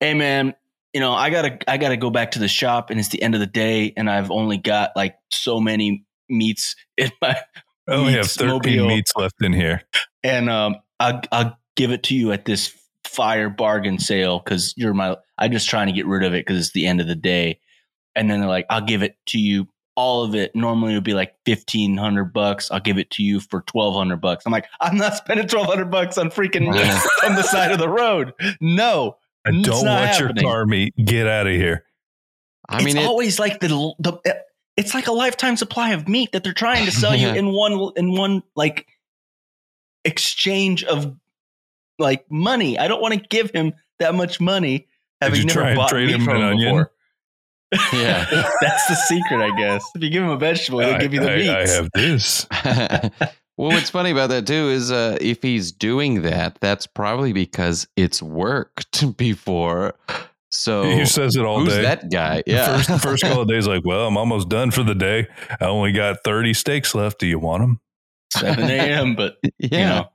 hey 0.00 0.14
man, 0.14 0.54
you 0.92 1.00
know, 1.00 1.12
I 1.12 1.30
gotta 1.30 1.58
I 1.70 1.76
gotta 1.78 1.96
go 1.96 2.10
back 2.10 2.32
to 2.32 2.38
the 2.38 2.48
shop, 2.48 2.90
and 2.90 2.98
it's 3.00 3.08
the 3.10 3.22
end 3.22 3.34
of 3.34 3.40
the 3.40 3.46
day, 3.46 3.92
and 3.96 4.10
I've 4.10 4.30
only 4.30 4.58
got 4.58 4.90
like 4.96 5.16
so 5.30 5.60
many 5.60 6.04
meats 6.28 6.74
in 6.96 7.10
my 7.22 7.36
I 7.88 7.92
only 7.94 8.12
have 8.14 8.22
Meats 8.22 8.36
13 8.36 8.76
mobile. 8.76 8.88
meats 8.88 9.12
left 9.16 9.40
in 9.42 9.52
here. 9.52 9.82
and 10.24 10.50
um, 10.50 10.76
I'll, 10.98 11.20
I'll 11.30 11.58
give 11.76 11.92
it 11.92 12.02
to 12.04 12.16
you 12.16 12.32
at 12.32 12.44
this 12.44 12.74
fire 13.06 13.48
bargain 13.48 13.98
sale 13.98 14.40
because 14.44 14.74
you're 14.76 14.94
my. 14.94 15.16
I'm 15.38 15.52
just 15.52 15.68
trying 15.68 15.86
to 15.86 15.92
get 15.92 16.06
rid 16.06 16.24
of 16.24 16.34
it 16.34 16.46
because 16.46 16.58
it's 16.58 16.72
the 16.72 16.86
end 16.86 17.00
of 17.00 17.06
the 17.06 17.14
day. 17.14 17.60
And 18.14 18.30
then 18.30 18.40
they're 18.40 18.48
like, 18.48 18.66
I'll 18.70 18.84
give 18.84 19.02
it 19.02 19.16
to 19.26 19.38
you, 19.38 19.68
all 19.94 20.24
of 20.24 20.34
it. 20.34 20.54
Normally 20.56 20.92
it 20.92 20.96
would 20.96 21.04
be 21.04 21.14
like 21.14 21.34
fifteen 21.44 21.96
hundred 21.96 22.32
bucks. 22.32 22.70
I'll 22.70 22.80
give 22.80 22.98
it 22.98 23.10
to 23.12 23.22
you 23.22 23.40
for 23.40 23.62
twelve 23.62 23.94
hundred 23.94 24.20
bucks. 24.20 24.44
I'm 24.46 24.52
like, 24.52 24.66
I'm 24.80 24.96
not 24.96 25.14
spending 25.16 25.46
twelve 25.46 25.66
hundred 25.66 25.90
bucks 25.90 26.18
on 26.18 26.30
freaking 26.30 26.70
meat 26.72 26.80
Yeah. 26.80 27.02
on 27.24 27.34
the 27.34 27.42
side 27.42 27.72
of 27.72 27.78
the 27.78 27.88
road. 27.88 28.32
No, 28.60 29.16
I 29.46 29.50
don't 29.50 29.84
want 29.84 30.06
happening. 30.06 30.36
your 30.42 30.50
car 30.50 30.66
meat. 30.66 30.94
Get 30.96 31.26
out 31.26 31.46
of 31.46 31.52
here. 31.52 31.84
I 32.68 32.78
mean, 32.78 32.96
it's 32.96 33.04
it, 33.04 33.08
always 33.08 33.38
like 33.38 33.60
the 33.60 33.68
the. 33.98 34.42
It's 34.76 34.92
like 34.92 35.06
a 35.06 35.12
lifetime 35.12 35.56
supply 35.56 35.92
of 35.92 36.06
meat 36.06 36.32
that 36.32 36.44
they're 36.44 36.52
trying 36.52 36.84
to 36.84 36.90
sell 36.90 37.14
you 37.14 37.28
in 37.34 37.52
one 37.52 37.92
in 37.96 38.12
one 38.12 38.42
like 38.54 38.86
exchange 40.04 40.84
of 40.84 41.14
like 41.98 42.24
money. 42.30 42.78
I 42.78 42.88
don't 42.88 43.00
want 43.00 43.14
to 43.14 43.20
give 43.20 43.50
him 43.50 43.72
that 43.98 44.14
much 44.14 44.40
money. 44.40 44.88
Having 45.20 45.40
you 45.40 45.46
never 45.46 45.60
try 45.60 45.68
and 45.70 45.76
bought 45.76 45.88
trade 45.88 46.06
meat 46.06 46.16
him 46.16 46.24
from 46.24 46.36
an 46.36 46.42
him 46.42 46.48
onion? 46.48 46.74
before. 46.74 46.92
Yeah. 47.92 48.26
that's 48.60 48.86
the 48.88 48.94
secret, 48.94 49.40
I 49.40 49.56
guess. 49.56 49.84
If 49.94 50.02
you 50.02 50.10
give 50.10 50.22
him 50.22 50.30
a 50.30 50.36
vegetable, 50.36 50.80
he'll 50.80 50.94
I, 50.94 50.98
give 50.98 51.14
you 51.14 51.20
the 51.20 51.32
I- 51.32 51.36
meat. 51.36 51.48
I 51.50 51.66
have 51.68 51.88
this. 51.94 52.46
well, 53.56 53.70
what's 53.70 53.90
funny 53.90 54.10
about 54.10 54.28
that 54.30 54.46
too 54.46 54.68
is 54.68 54.92
uh, 54.92 55.16
if 55.20 55.42
he's 55.42 55.72
doing 55.72 56.22
that, 56.22 56.58
that's 56.60 56.86
probably 56.86 57.32
because 57.32 57.88
it's 57.96 58.22
worked 58.22 59.16
before. 59.16 59.94
So 60.50 60.84
he 60.84 61.04
says 61.06 61.36
it 61.36 61.44
all 61.44 61.60
who's 61.60 61.74
day. 61.74 61.82
that 61.82 62.10
guy? 62.10 62.42
The 62.46 62.52
Yeah. 62.52 62.80
First, 62.82 63.02
first 63.02 63.22
couple 63.24 63.42
of 63.42 63.48
days, 63.48 63.66
like, 63.66 63.84
well, 63.84 64.06
I'm 64.06 64.16
almost 64.16 64.48
done 64.48 64.70
for 64.70 64.82
the 64.82 64.94
day. 64.94 65.26
I 65.60 65.64
only 65.64 65.92
got 65.92 66.18
30 66.24 66.54
steaks 66.54 66.94
left. 66.94 67.18
Do 67.18 67.26
you 67.26 67.38
want 67.38 67.62
them? 67.62 67.80
Seven 68.32 68.70
a.m. 68.70 69.16
But 69.16 69.36
yeah. 69.58 69.68
you 69.70 69.78
know, 69.84 70.08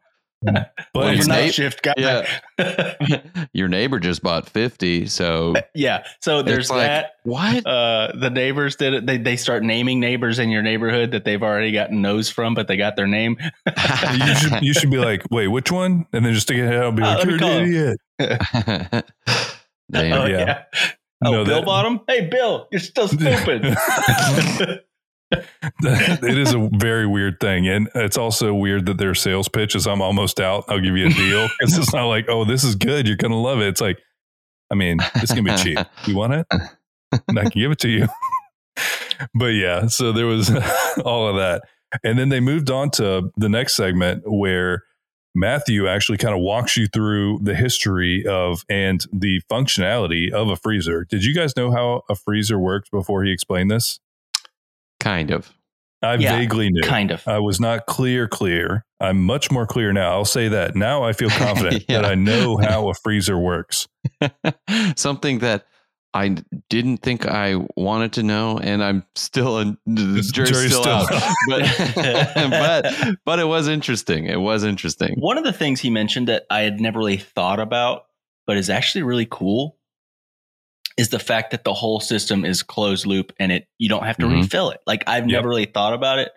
But 0.44 0.74
Well, 0.96 1.08
he's 1.10 1.18
his 1.20 1.28
overnight 1.30 1.54
shift 1.54 1.84
guy. 1.84 1.94
Yeah. 1.98 3.48
Your 3.54 3.68
neighbor 3.68 4.00
just 4.00 4.24
bought 4.24 4.50
50. 4.50 5.06
So 5.06 5.54
yeah. 5.76 6.04
So 6.22 6.42
there's 6.42 6.70
like, 6.70 6.88
that. 6.88 7.12
what? 7.24 7.66
uh, 7.66 8.12
the 8.20 8.30
neighbors 8.30 8.76
did 8.76 8.94
it. 8.94 9.06
They 9.06 9.18
they 9.18 9.36
start 9.36 9.64
naming 9.64 10.00
neighbors 10.00 10.40
in 10.40 10.50
your 10.50 10.62
neighborhood 10.64 11.12
that 11.12 11.26
they've 11.26 11.42
already 11.44 11.72
gotten 11.72 12.02
nose 12.02 12.30
from, 12.30 12.54
but 12.56 12.68
they 12.68 12.76
got 12.78 12.96
their 12.96 13.08
name. 13.08 13.38
you 13.68 14.36
should 14.36 14.62
you 14.64 14.74
should 14.74 14.90
be 14.92 14.98
like, 14.98 15.24
wait, 15.30 15.48
which 15.48 15.72
one? 15.72 16.06
And 16.14 16.26
then 16.26 16.34
just 16.34 16.48
stick 16.48 16.58
it 16.58 16.74
out 16.74 16.86
and 16.88 16.98
be 16.98 17.04
Uh, 17.04 17.08
like, 17.08 17.18
let 17.20 17.28
me 17.28 17.34
you're 17.34 17.40
call 17.40 17.52
an 17.52 17.68
idiot. 17.68 19.06
Damn. 19.92 20.14
Oh 20.22 20.26
yeah. 20.26 20.40
yeah. 20.40 20.64
Oh, 21.24 21.32
No, 21.32 21.46
Bill 21.46 21.56
that- 21.58 21.66
Bottom. 21.66 22.00
Hey, 22.08 22.28
Bill, 22.30 22.68
you're 22.72 22.80
still 22.80 23.08
stupid. 23.08 23.64
It 25.32 26.38
is 26.38 26.54
a 26.54 26.70
very 26.74 27.08
weird 27.08 27.40
thing. 27.40 27.68
And 27.68 27.90
it's 27.96 28.18
also 28.18 28.54
weird 28.54 28.86
that 28.88 28.98
their 28.98 29.16
sales 29.16 29.48
pitch 29.48 29.76
is 29.76 29.88
I'm 29.88 30.02
almost 30.02 30.40
out. 30.40 30.66
I'll 30.68 30.80
give 30.80 30.98
you 30.98 31.08
a 31.08 31.10
deal. 31.10 31.48
It's 31.60 31.76
just 31.76 31.94
not 31.94 32.08
like, 32.08 32.26
oh, 32.28 32.44
this 32.44 32.64
is 32.64 32.76
good. 32.76 33.08
You're 33.08 33.18
going 33.18 33.32
to 33.32 33.38
love 33.38 33.60
it. 33.60 33.68
It's 33.68 33.82
like, 33.82 34.00
I 34.72 34.76
mean, 34.76 35.00
it's 35.16 35.32
going 35.32 35.46
to 35.46 35.52
be 35.52 35.58
cheap. 35.58 35.80
You 36.06 36.16
want 36.16 36.34
it? 36.34 36.48
And 37.28 37.40
I 37.40 37.44
can 37.44 37.62
give 37.62 37.72
it 37.72 37.80
to 37.80 37.90
you. 37.90 38.08
but 39.36 39.48
yeah, 39.48 39.88
so 39.88 40.12
there 40.12 40.26
was 40.26 40.50
all 41.06 41.28
of 41.28 41.36
that. 41.36 41.64
And 42.04 42.18
then 42.18 42.30
they 42.30 42.40
moved 42.40 42.72
on 42.72 42.90
to 42.92 43.32
the 43.38 43.50
next 43.50 43.76
segment 43.76 44.24
where 44.26 44.84
Matthew 45.36 45.88
actually 45.88 46.18
kind 46.18 46.34
of 46.34 46.42
walks 46.42 46.76
you 46.78 46.88
through 46.88 47.40
the 47.42 47.56
history 47.56 48.26
of 48.26 48.64
and 48.70 49.06
the 49.14 49.42
functionality 49.50 50.32
of 50.32 50.50
a 50.50 50.56
freezer. 50.56 51.06
Did 51.06 51.24
you 51.24 51.34
guys 51.34 51.56
know 51.56 51.72
how 51.72 52.04
a 52.10 52.16
freezer 52.16 52.60
worked 52.60 52.92
before 52.92 53.24
he 53.24 53.32
explained 53.32 53.72
this? 53.72 54.00
Kind 55.02 55.32
of. 55.32 55.52
I 56.04 56.16
Yeah, 56.16 56.38
vaguely 56.38 56.70
knew. 56.72 56.82
kind 56.82 57.12
of. 57.12 57.28
I 57.28 57.38
was 57.40 57.60
not 57.60 57.86
clear, 57.86 58.28
clear. 58.28 58.86
I'm 59.00 59.22
much 59.24 59.52
more 59.52 59.68
clear 59.68 59.94
now. 59.94 60.14
I'll 60.14 60.26
say 60.26 60.48
that. 60.48 60.76
Now 60.76 61.04
I 61.04 61.14
feel 61.14 61.30
confident 61.46 61.86
Yeah. 61.88 62.02
that 62.02 62.06
I 62.06 62.16
know 62.16 62.58
how 62.58 62.90
a 62.90 62.94
freezer 62.96 63.38
works. 63.38 63.88
Something 64.96 65.40
that 65.40 65.66
I 66.14 66.36
didn't 66.70 66.98
think 66.98 67.26
I 67.26 67.56
wanted 67.78 68.14
to 68.14 68.24
know, 68.24 68.58
and 68.60 68.84
I'm 68.84 69.04
still 69.16 69.60
in 69.60 69.78
the 69.86 70.02
This 70.02 70.32
jury's, 70.32 70.50
jury's 70.52 70.72
still, 70.76 70.84
still 70.84 70.94
out. 70.94 71.12
out. 71.14 72.34
but 72.36 72.50
but 72.50 73.16
but 73.24 73.40
it 73.40 73.46
was 73.48 73.68
interesting. 73.68 74.26
It 74.26 74.42
was 74.42 74.64
interesting. 74.64 75.16
One 75.20 75.38
of 75.38 75.44
the 75.44 75.54
things 75.54 75.80
he 75.80 75.90
mentioned 75.90 76.28
that 76.28 76.44
I 76.50 76.62
had 76.62 76.82
never 76.82 77.00
really 77.00 77.18
thought 77.18 77.60
about, 77.60 78.04
but 78.48 78.58
is 78.58 78.70
actually 78.70 79.04
really 79.04 79.28
cool, 79.30 79.78
is 81.02 81.10
the 81.10 81.20
fact 81.20 81.52
that 81.52 81.64
the 81.64 81.74
whole 81.74 82.00
system 82.00 82.46
is 82.46 82.62
closed 82.64 83.06
loop 83.06 83.34
and 83.40 83.52
it 83.52 83.68
you 83.80 83.90
don't 83.90 84.04
have 84.06 84.18
to 84.18 84.26
Mhm. 84.28 84.42
refill 84.44 84.70
it. 84.70 84.80
Like 84.86 85.04
I've 85.08 85.24
Yep. 85.24 85.32
never 85.32 85.50
really 85.50 85.66
thought 85.66 85.94
about 85.94 86.20
it 86.20 86.32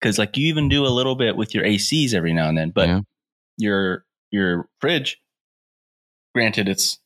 because 0.00 0.18
like 0.18 0.36
you 0.36 0.46
even 0.48 0.68
do 0.68 0.84
a 0.86 0.88
little 0.88 1.14
bit 1.14 1.36
with 1.36 1.54
your 1.54 1.64
ACs 1.64 2.12
every 2.14 2.32
now 2.32 2.48
and 2.48 2.56
then, 2.58 2.70
but 2.70 2.88
Yeah. 2.88 3.00
your 3.58 4.04
your 4.30 4.68
fridge 4.80 5.18
granted, 6.34 6.68
it's 6.68 6.98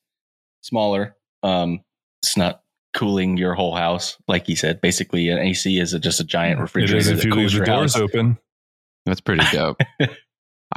smaller. 0.62 1.16
Um, 1.42 1.80
it's 2.22 2.36
not 2.36 2.62
cooling 2.94 3.36
your 3.36 3.54
whole 3.54 3.74
house, 3.74 4.16
like 4.28 4.46
he 4.46 4.54
said. 4.54 4.80
Basically, 4.80 5.28
an 5.28 5.38
AC 5.38 5.78
is 5.78 5.92
a, 5.94 5.98
just 5.98 6.20
a 6.20 6.24
giant 6.24 6.60
refrigerator 6.60 6.98
is 6.98 7.08
if 7.08 7.16
that 7.18 7.24
you 7.24 7.30
leave 7.34 7.42
cools 7.44 7.52
the 7.52 7.56
your 7.58 7.66
doors 7.66 7.94
house. 7.94 8.02
open. 8.02 8.38
That's 9.04 9.20
pretty 9.20 9.44
dope. 9.52 9.80
I 10.00 10.08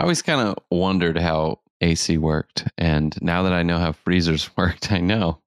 always 0.04 0.22
kind 0.22 0.42
of 0.48 0.58
wondered 0.70 1.18
how 1.18 1.62
AC 1.82 2.18
worked, 2.18 2.68
and 2.78 3.18
now 3.22 3.44
that 3.44 3.54
I 3.54 3.64
know 3.64 3.78
how 3.80 3.92
freezers 3.94 4.50
worked, 4.58 4.92
I 4.92 5.00
know. 5.00 5.42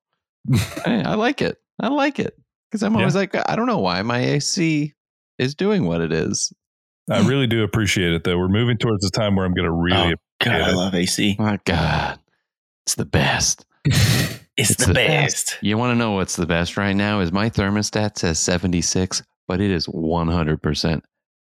Hey, 0.85 1.03
I 1.03 1.15
like 1.15 1.43
it. 1.43 1.59
I 1.81 1.89
like 1.89 2.19
it 2.19 2.37
because 2.71 2.83
I'm 2.83 2.97
always 2.97 3.15
like, 3.15 3.35
I 3.49 3.57
don't 3.57 3.67
know 3.67 3.79
why 3.79 4.03
my 4.03 4.19
AC 4.19 4.95
is 5.39 5.55
doing 5.55 5.87
what 5.87 6.01
it 6.01 6.13
is. 6.13 6.53
I 7.11 7.21
really 7.29 7.47
do 7.47 7.63
appreciate 7.63 8.13
it 8.13 8.25
though. 8.25 8.39
We're 8.39 8.49
moving 8.49 8.79
towards 8.79 9.05
the 9.05 9.11
time 9.11 9.37
where 9.37 9.45
I'm 9.45 9.55
going 9.55 9.67
to 9.67 9.73
really. 9.73 10.15
Oh, 10.15 10.17
God, 10.41 10.61
I 10.61 10.73
love 10.73 10.95
AC. 10.95 11.37
My 11.39 11.59
God, 11.65 12.19
it's 12.87 12.95
the 12.95 13.05
best. 13.05 13.67
It's, 14.55 14.73
It's 14.73 14.81
the, 14.81 14.89
the 14.89 14.95
best. 14.95 15.57
You 15.63 15.79
want 15.79 15.93
to 15.93 15.99
know 15.99 16.13
what's 16.13 16.37
the 16.37 16.45
best 16.45 16.77
right 16.77 16.93
now? 16.93 17.21
Is 17.21 17.33
my 17.33 17.49
thermostat 17.49 18.19
says 18.19 18.39
76, 18.39 19.23
but 19.49 19.63
it 19.63 19.71
is 19.71 19.87
100% 19.87 21.03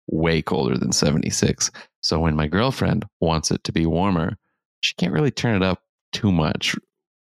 way 0.08 0.42
colder 0.42 0.76
than 0.76 0.92
76. 0.92 1.70
So 2.02 2.20
when 2.20 2.36
my 2.36 2.48
girlfriend 2.48 3.06
wants 3.22 3.52
it 3.52 3.64
to 3.66 3.72
be 3.72 3.86
warmer, 3.86 4.38
she 4.82 4.96
can't 4.96 5.14
really 5.14 5.30
turn 5.30 5.56
it 5.56 5.62
up 5.64 5.84
too 6.14 6.32
much. 6.32 6.76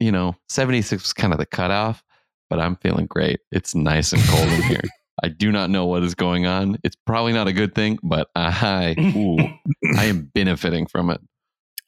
You 0.03 0.11
know, 0.11 0.35
76 0.49 1.05
is 1.05 1.13
kind 1.13 1.33
of 1.33 1.39
the 1.39 1.47
cutoff, 1.47 2.03
but 2.51 2.59
I'm 2.59 2.75
feeling 2.77 3.07
great. 3.07 3.39
It's 3.53 3.73
nice 3.75 4.13
and 4.13 4.21
cold 4.25 4.49
in 4.49 4.63
here. 4.63 4.81
I 5.23 5.29
do 5.29 5.53
not 5.53 5.71
know 5.71 5.87
what 5.87 6.03
is 6.03 6.15
going 6.17 6.45
on. 6.47 6.77
It's 6.83 6.97
probably 7.07 7.33
not 7.33 7.47
a 7.47 7.53
good 7.53 7.75
thing, 7.75 7.99
but 8.03 8.29
I, 8.35 8.97
ooh, 9.15 9.37
I 9.97 10.07
am 10.07 10.31
benefiting 10.35 10.87
from 10.87 11.11
it. 11.11 11.21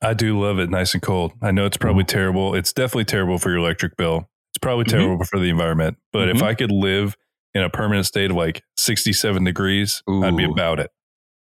I 0.01 0.15
do 0.15 0.39
love 0.39 0.61
it 0.61 0.71
nice 0.71 0.95
and 0.95 1.03
cold. 1.03 1.33
I 1.43 1.51
know 1.51 1.67
it's 1.67 1.77
probably 1.77 2.05
terrible. 2.05 2.55
It's 2.55 2.73
definitely 2.73 3.07
terrible 3.07 3.39
for 3.39 3.49
your 3.51 3.59
electric 3.59 3.97
bill. 3.97 4.29
It's 4.53 4.59
probably 4.63 4.85
Mhm. 4.85 4.89
terrible 4.91 5.25
for 5.25 5.41
the 5.41 5.49
environment. 5.51 5.97
But 6.13 6.29
if 6.29 6.37
Mhm. 6.37 6.43
I 6.43 6.55
could 6.55 6.71
live 6.71 7.17
in 7.55 7.63
a 7.63 7.71
permanent 7.71 8.07
state 8.07 8.31
of 8.31 8.37
like 8.37 8.63
67 8.77 9.43
degrees, 9.43 10.03
I'd 10.09 10.37
be 10.37 10.45
about 10.45 10.79
it. 10.79 10.91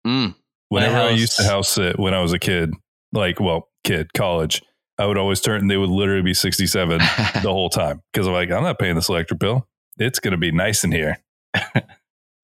Mm. 0.07 0.35
Whenever 0.69 0.99
I 0.99 1.11
used 1.11 1.37
to 1.37 1.45
house 1.45 1.71
sit 1.71 1.99
when 1.99 2.13
I 2.13 2.21
was 2.21 2.33
a 2.35 2.39
kid, 2.39 2.73
like, 3.13 3.41
well, 3.41 3.69
kid, 3.85 4.13
college, 4.13 4.63
I 5.01 5.07
would 5.07 5.17
always 5.19 5.41
turn, 5.41 5.63
and 5.63 5.71
they 5.71 5.77
would 5.77 5.89
literally 5.91 6.23
be 6.23 6.35
67 6.35 6.99
the 7.43 7.53
whole 7.53 7.71
time 7.71 8.03
because 8.13 8.27
I'm 8.27 8.33
like, 8.35 8.51
I'm 8.51 8.63
not 8.63 8.79
paying 8.79 8.95
this 8.95 9.09
electric 9.09 9.41
bill. 9.41 9.67
It's 9.99 10.19
going 10.21 10.33
to 10.33 10.39
be 10.39 10.53
nice 10.53 10.85
in 10.85 10.93
here. 10.93 11.19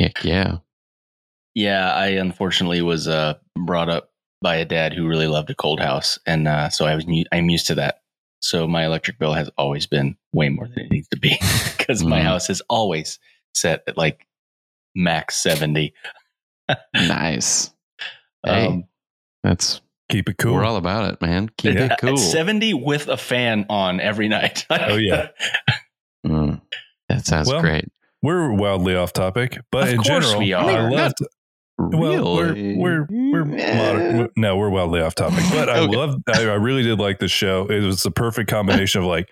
Heck 0.01 0.25
yeah. 0.25 0.59
Yeah, 1.55 1.93
I 1.95 2.09
unfortunately 2.09 2.83
was 2.83 3.09
uh, 3.09 3.35
brought 3.57 3.89
up 3.89 4.11
by 4.43 4.57
a 4.57 4.65
dad 4.65 4.93
who 4.93 5.07
really 5.09 5.27
loved 5.27 5.49
a 5.51 5.55
cold 5.55 5.81
house, 5.81 6.19
and 6.27 6.47
uh, 6.49 6.69
so 6.69 6.85
I 6.85 6.95
was 6.95 7.07
I'm 7.33 7.49
used 7.49 7.67
to 7.69 7.75
that. 7.77 8.03
So 8.41 8.67
my 8.69 8.85
electric 8.85 9.19
bill 9.19 9.33
has 9.33 9.49
always 9.57 9.87
been 9.87 10.17
way 10.33 10.51
more 10.51 10.69
than 10.69 10.81
it 10.85 10.91
needs 10.91 11.09
to 11.09 11.19
be 11.19 11.37
because 11.79 12.05
my 12.05 12.21
Mm. 12.21 12.25
house 12.25 12.51
is 12.51 12.61
always 12.69 13.19
set 13.55 13.83
at 13.87 13.97
like 13.97 14.27
max 14.95 15.37
seventy. 15.37 15.95
Nice. 16.95 17.71
Hey, 18.45 18.67
Um, 18.67 18.85
that's 19.43 19.81
Keep 20.09 20.29
it 20.29 20.39
cool. 20.39 20.55
we're 20.55 20.65
all 20.65 20.77
about 20.77 21.13
it, 21.13 21.21
man. 21.21 21.51
Keep 21.59 21.77
at- 21.77 21.81
it 21.83 21.91
at 21.93 22.01
cool. 22.01 22.17
seventy 22.17 22.75
with 22.75 23.09
a 23.09 23.17
fan 23.17 23.67
on 23.69 24.01
every 24.01 24.29
night. 24.29 24.65
Oh, 24.71 24.97
yeah. 24.97 25.29
Mm. 26.27 26.61
That 27.09 27.27
sounds 27.27 27.49
Well, 27.49 27.61
great. 27.61 27.87
we're 28.23 28.53
wildly 28.53 28.97
off 28.97 29.13
topic, 29.13 29.59
but 29.71 29.85
Of 29.85 29.89
in 29.91 29.97
course 29.99 30.07
general, 30.27 30.39
we 30.39 30.53
are. 30.53 30.65
I 30.65 30.89
We're 31.79 31.89
Well, 31.99 32.41
Really? 32.41 32.77
we're 32.77 33.07
we're 33.11 33.45
we're, 33.45 33.45
moder- 33.45 34.29
no, 34.37 34.57
we're 34.57 34.71
wildly 34.71 35.01
off 35.03 35.15
topic. 35.15 35.45
But 35.51 35.69
I 35.69 35.79
Okay. 35.81 35.97
love, 35.97 36.15
I, 36.33 36.43
I 36.43 36.55
really 36.55 36.83
did 36.83 36.99
like 36.99 37.19
the 37.19 37.29
show. 37.29 37.67
It 37.67 37.81
was 37.83 38.03
the 38.03 38.11
perfect 38.11 38.49
combination 38.51 39.03
of 39.03 39.07
like 39.07 39.29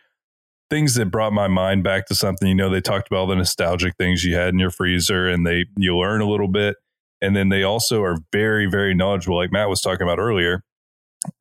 things 0.70 0.94
that 0.94 1.06
brought 1.10 1.32
my 1.32 1.48
mind 1.48 1.82
back 1.84 2.06
to 2.06 2.14
something. 2.14 2.46
You 2.48 2.54
know, 2.54 2.68
they 2.70 2.80
talked 2.80 3.06
about 3.08 3.18
all 3.20 3.26
the 3.26 3.36
nostalgic 3.36 3.96
things 3.96 4.24
you 4.24 4.34
had 4.36 4.48
in 4.48 4.58
your 4.58 4.70
freezer, 4.70 5.26
and 5.28 5.46
they 5.46 5.64
you 5.76 5.96
learn 5.96 6.20
a 6.20 6.28
little 6.28 6.48
bit, 6.48 6.76
and 7.24 7.34
then 7.34 7.48
they 7.48 7.62
also 7.62 8.02
are 8.02 8.18
very 8.32 8.66
very 8.66 8.94
knowledgeable, 8.94 9.36
like 9.36 9.52
Matt 9.52 9.68
was 9.68 9.80
talking 9.80 10.02
about 10.02 10.18
earlier, 10.18 10.62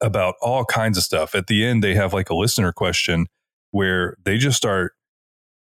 about 0.02 0.36
all 0.42 0.66
kinds 0.66 0.98
of 0.98 1.04
stuff. 1.04 1.36
At 1.36 1.48
the 1.48 1.66
end, 1.66 1.84
they 1.84 1.94
have 1.96 2.14
like 2.14 2.30
a 2.30 2.36
listener 2.36 2.72
question 2.72 3.28
where 3.72 4.16
they 4.24 4.38
just 4.38 4.58
start 4.58 4.94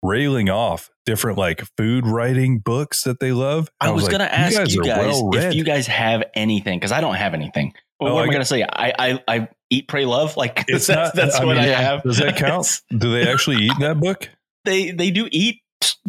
railing 0.01 0.49
off 0.49 0.89
different 1.05 1.37
like 1.37 1.63
food 1.77 2.05
writing 2.05 2.59
books 2.59 3.03
that 3.03 3.19
they 3.19 3.31
love. 3.31 3.69
I 3.79 3.91
was 3.91 4.03
like, 4.03 4.11
gonna 4.11 4.25
ask 4.25 4.73
you 4.73 4.81
are 4.81 4.85
guys 4.85 5.13
well-read." 5.21 5.43
if 5.45 5.53
you 5.55 5.63
guys 5.63 5.87
have 5.87 6.23
anything 6.35 6.79
because 6.79 6.91
I 6.91 7.01
don't 7.01 7.15
have 7.15 7.33
anything. 7.33 7.73
Well, 7.99 8.11
Oh, 8.11 8.15
what 8.15 8.21
I 8.21 8.23
am 8.25 8.29
I 8.29 8.33
gonna 8.33 8.45
say? 8.45 8.63
I 8.63 8.93
I, 8.99 9.23
I 9.27 9.47
eat, 9.69 9.87
pray, 9.87 10.05
love. 10.05 10.35
Like 10.35 10.65
that's, 10.67 10.89
not- 10.89 11.15
that's 11.15 11.35
I 11.35 11.45
what 11.45 11.55
mean, 11.55 11.65
I 11.65 11.81
have. 11.81 12.03
Does 12.03 12.17
that 12.17 12.35
count? 12.37 12.81
Do 12.97 13.11
they 13.11 13.31
actually 13.31 13.57
eat 13.65 13.71
in 13.71 13.79
that 13.79 13.99
book? 13.99 14.29
they 14.65 14.91
they 14.91 15.11
do 15.11 15.27
eat 15.31 15.59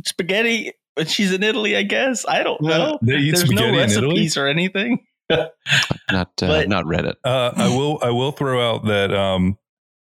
spaghetti 0.05 0.73
when 0.95 1.07
she's 1.07 1.33
in 1.33 1.43
Italy. 1.43 1.77
I 1.77 1.83
guess 1.83 2.25
I 2.27 2.43
don't 2.43 2.61
know. 2.63 2.99
They 3.03 3.17
eat 3.17 3.35
There's 3.37 3.51
no 3.51 3.57
spaghetti 3.63 3.69
in 3.83 3.91
Italy. 3.91 4.07
recipes 4.09 4.37
or 4.37 4.47
anything. 4.47 5.05
Not 5.31 5.49
uh, 6.11 6.47
But- 6.47 6.69
not 6.69 6.85
Reddit. 6.85 7.15
Uh, 7.25 7.53
I 7.57 7.69
will. 7.69 7.99
I 8.03 8.11
will 8.11 8.33
throw 8.33 8.61
out 8.75 8.85
that. 8.87 9.13
Um, 9.15 9.59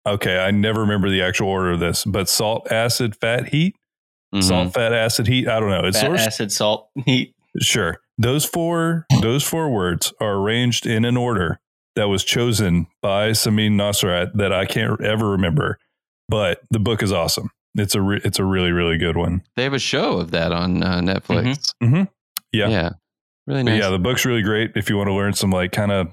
okay, 0.05 0.37
I 0.39 0.51
never 0.51 0.81
remember 0.81 1.09
the 1.09 1.21
actual 1.21 1.49
order 1.49 1.71
of 1.71 1.79
this, 1.79 2.05
but 2.05 2.29
salt, 2.29 2.71
acid, 2.71 3.15
fat, 3.15 3.49
heat. 3.49 3.75
Mhm. 4.35 4.43
Salt, 4.43 4.73
fat, 4.73 4.93
acid, 4.93 5.27
heat. 5.27 5.47
I 5.47 5.59
don't 5.59 5.69
know. 5.69 5.85
It's 5.85 5.99
Fat, 5.99 6.05
sort 6.07 6.19
acid, 6.19 6.51
salt, 6.51 6.89
heat. 7.05 7.33
sure. 7.61 7.97
Those 8.17 8.45
four. 8.45 9.05
Those 9.21 9.43
four 9.43 9.69
words 9.69 10.13
are 10.19 10.33
arranged 10.35 10.85
in 10.85 11.05
an 11.05 11.17
order 11.17 11.59
that 11.95 12.09
was 12.09 12.23
chosen 12.23 12.87
by 13.01 13.31
Samin 13.31 13.71
Nosrat 13.73 14.31
that 14.35 14.51
I 14.53 14.65
can't 14.65 15.01
ever 15.01 15.29
remember. 15.31 15.79
But 16.29 16.61
the 16.71 16.79
book 16.79 17.01
is 17.01 17.11
awesome. 17.11 17.49
It's 17.77 17.95
a. 17.95 18.01
Re- 18.01 18.21
it's 18.23 18.39
a 18.39 18.43
really 18.45 18.71
really 18.71 18.97
good 18.97 19.15
one. 19.15 19.43
They 19.55 19.63
have 19.63 19.73
a 19.73 19.79
show 19.79 20.17
of 20.17 20.31
that 20.31 20.51
on 20.51 20.83
uh, 20.83 20.99
Netflix. 20.99 21.73
Mm-hmm. 21.83 22.03
Yeah. 22.51 22.67
Yeah. 22.69 22.89
Really 23.45 23.63
But 23.63 23.71
nice. 23.71 23.81
yeah, 23.81 23.89
the 23.89 23.99
book's 23.99 24.25
really 24.25 24.41
great 24.41 24.71
if 24.75 24.89
you 24.89 24.97
want 24.97 25.07
to 25.07 25.13
learn 25.13 25.33
some 25.33 25.51
like 25.51 25.71
kind 25.71 25.91
of 25.91 26.07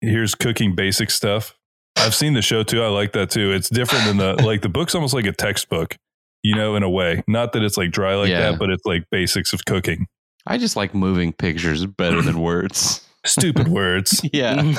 here's 0.00 0.34
cooking 0.34 0.74
basic 0.74 1.10
stuff. 1.10 1.56
I've 1.96 2.14
seen 2.14 2.34
the 2.34 2.42
show 2.42 2.62
too. 2.62 2.82
I 2.82 2.88
like 2.88 3.12
that 3.12 3.30
too. 3.30 3.52
It's 3.52 3.68
different 3.68 4.04
than 4.04 4.16
the 4.18 4.34
like 4.44 4.62
the 4.62 4.68
book's 4.68 4.94
almost 4.94 5.12
like 5.14 5.26
a 5.26 5.32
textbook, 5.32 5.96
you 6.42 6.54
know, 6.54 6.76
in 6.76 6.82
a 6.82 6.90
way. 6.90 7.22
Not 7.26 7.52
that 7.52 7.62
it's 7.62 7.76
like 7.76 7.90
dry 7.90 8.14
like 8.14 8.28
Yeah. 8.30 8.50
that, 8.52 8.58
but 8.58 8.70
it's 8.70 8.84
like 8.84 9.04
basics 9.10 9.52
of 9.52 9.64
cooking. 9.64 10.06
I 10.46 10.58
just 10.58 10.76
like 10.76 10.94
moving 10.94 11.32
pictures 11.32 11.84
better 11.86 12.20
than 12.22 12.40
words. 12.42 13.06
Stupid 13.24 13.68
words. 13.78 14.20
Yeah. 14.32 14.74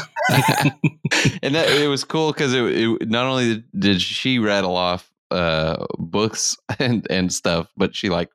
and 1.42 1.56
that 1.56 1.70
it 1.70 1.88
was 1.90 2.04
cool 2.04 2.32
because 2.32 2.54
it, 2.54 2.64
it 2.64 3.10
not 3.10 3.26
only 3.26 3.64
did 3.78 4.02
she 4.02 4.40
rattle 4.40 4.76
off 4.76 5.10
uh 5.34 5.86
books 5.98 6.56
and 6.80 7.06
and 7.10 7.34
stuff 7.34 7.68
but 7.76 7.96
she 7.96 8.10
like 8.10 8.30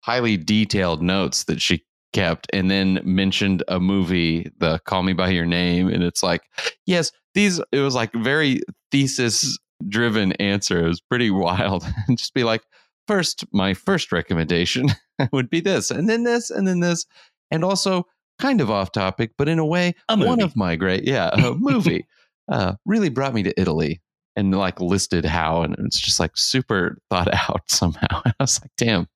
highly 0.00 0.36
detailed 0.36 1.02
notes 1.02 1.44
that 1.44 1.60
she 1.60 1.84
kept 2.12 2.46
and 2.52 2.70
then 2.70 3.00
mentioned 3.04 3.62
a 3.68 3.80
movie 3.80 4.50
the 4.58 4.78
call 4.86 5.02
me 5.02 5.12
by 5.12 5.28
your 5.28 5.44
name 5.44 5.88
and 5.88 6.02
it's 6.02 6.22
like 6.22 6.42
yes 6.86 7.10
these 7.34 7.60
it 7.72 7.80
was 7.80 7.94
like 7.94 8.12
very 8.14 8.60
thesis 8.90 9.58
driven 9.88 10.32
answer. 10.32 10.84
It 10.84 10.88
was 10.88 11.00
pretty 11.00 11.30
wild. 11.30 11.84
And 12.08 12.18
just 12.18 12.34
be 12.34 12.44
like 12.44 12.62
first 13.06 13.44
my 13.52 13.74
first 13.74 14.10
recommendation 14.10 14.88
would 15.32 15.48
be 15.48 15.60
this 15.60 15.92
and 15.92 16.08
then 16.08 16.24
this 16.24 16.50
and 16.50 16.66
then 16.66 16.80
this 16.80 17.06
and 17.52 17.62
also 17.62 18.04
kind 18.40 18.60
of 18.60 18.68
off 18.68 18.90
topic 18.90 19.30
but 19.38 19.48
in 19.48 19.60
a 19.60 19.64
way 19.64 19.94
A 20.08 20.16
one 20.16 20.40
of 20.40 20.56
my 20.56 20.74
great 20.74 21.04
yeah 21.04 21.30
a 21.32 21.54
movie 21.54 22.04
uh 22.50 22.74
really 22.84 23.08
brought 23.08 23.32
me 23.32 23.44
to 23.44 23.60
italy 23.60 24.02
and 24.36 24.54
like 24.54 24.80
listed 24.80 25.24
how 25.24 25.62
and 25.62 25.74
it's 25.80 25.98
just 25.98 26.20
like 26.20 26.36
super 26.36 26.98
thought 27.10 27.28
out 27.32 27.62
somehow 27.68 28.22
i 28.24 28.32
was 28.38 28.60
like 28.60 28.70
damn 28.76 29.08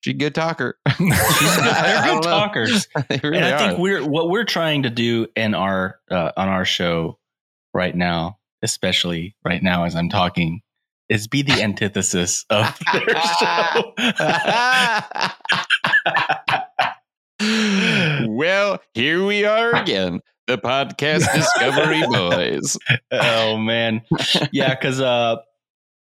she's 0.00 0.14
a 0.14 0.18
good 0.18 0.34
talker 0.34 0.78
They're 0.98 2.04
good 2.04 2.22
talkers. 2.22 2.88
really 2.94 3.36
and 3.36 3.44
I 3.44 3.52
are. 3.52 3.58
think 3.58 3.78
we're 3.78 4.06
what 4.08 4.28
we're 4.30 4.44
trying 4.44 4.82
to 4.84 4.90
do 4.90 5.26
in 5.36 5.54
our 5.54 5.98
uh, 6.10 6.32
on 6.36 6.48
our 6.48 6.64
show 6.64 7.18
right 7.74 7.94
now, 7.94 8.38
especially 8.62 9.36
right 9.44 9.62
now 9.62 9.84
as 9.84 9.94
I'm 9.94 10.08
talking, 10.08 10.60
is 11.08 11.28
be 11.28 11.42
the 11.42 11.62
antithesis 11.62 12.44
of 12.50 12.78
their 12.92 13.08
show. 13.38 13.94
well 18.28 18.80
here 18.94 19.24
we 19.24 19.44
are 19.44 19.74
again 19.74 20.20
the 20.50 20.58
podcast 20.58 21.32
discovery 21.34 22.02
boys 22.10 22.76
oh 23.12 23.56
man, 23.56 24.02
yeah, 24.52 24.74
because 24.74 25.00
uh, 25.00 25.36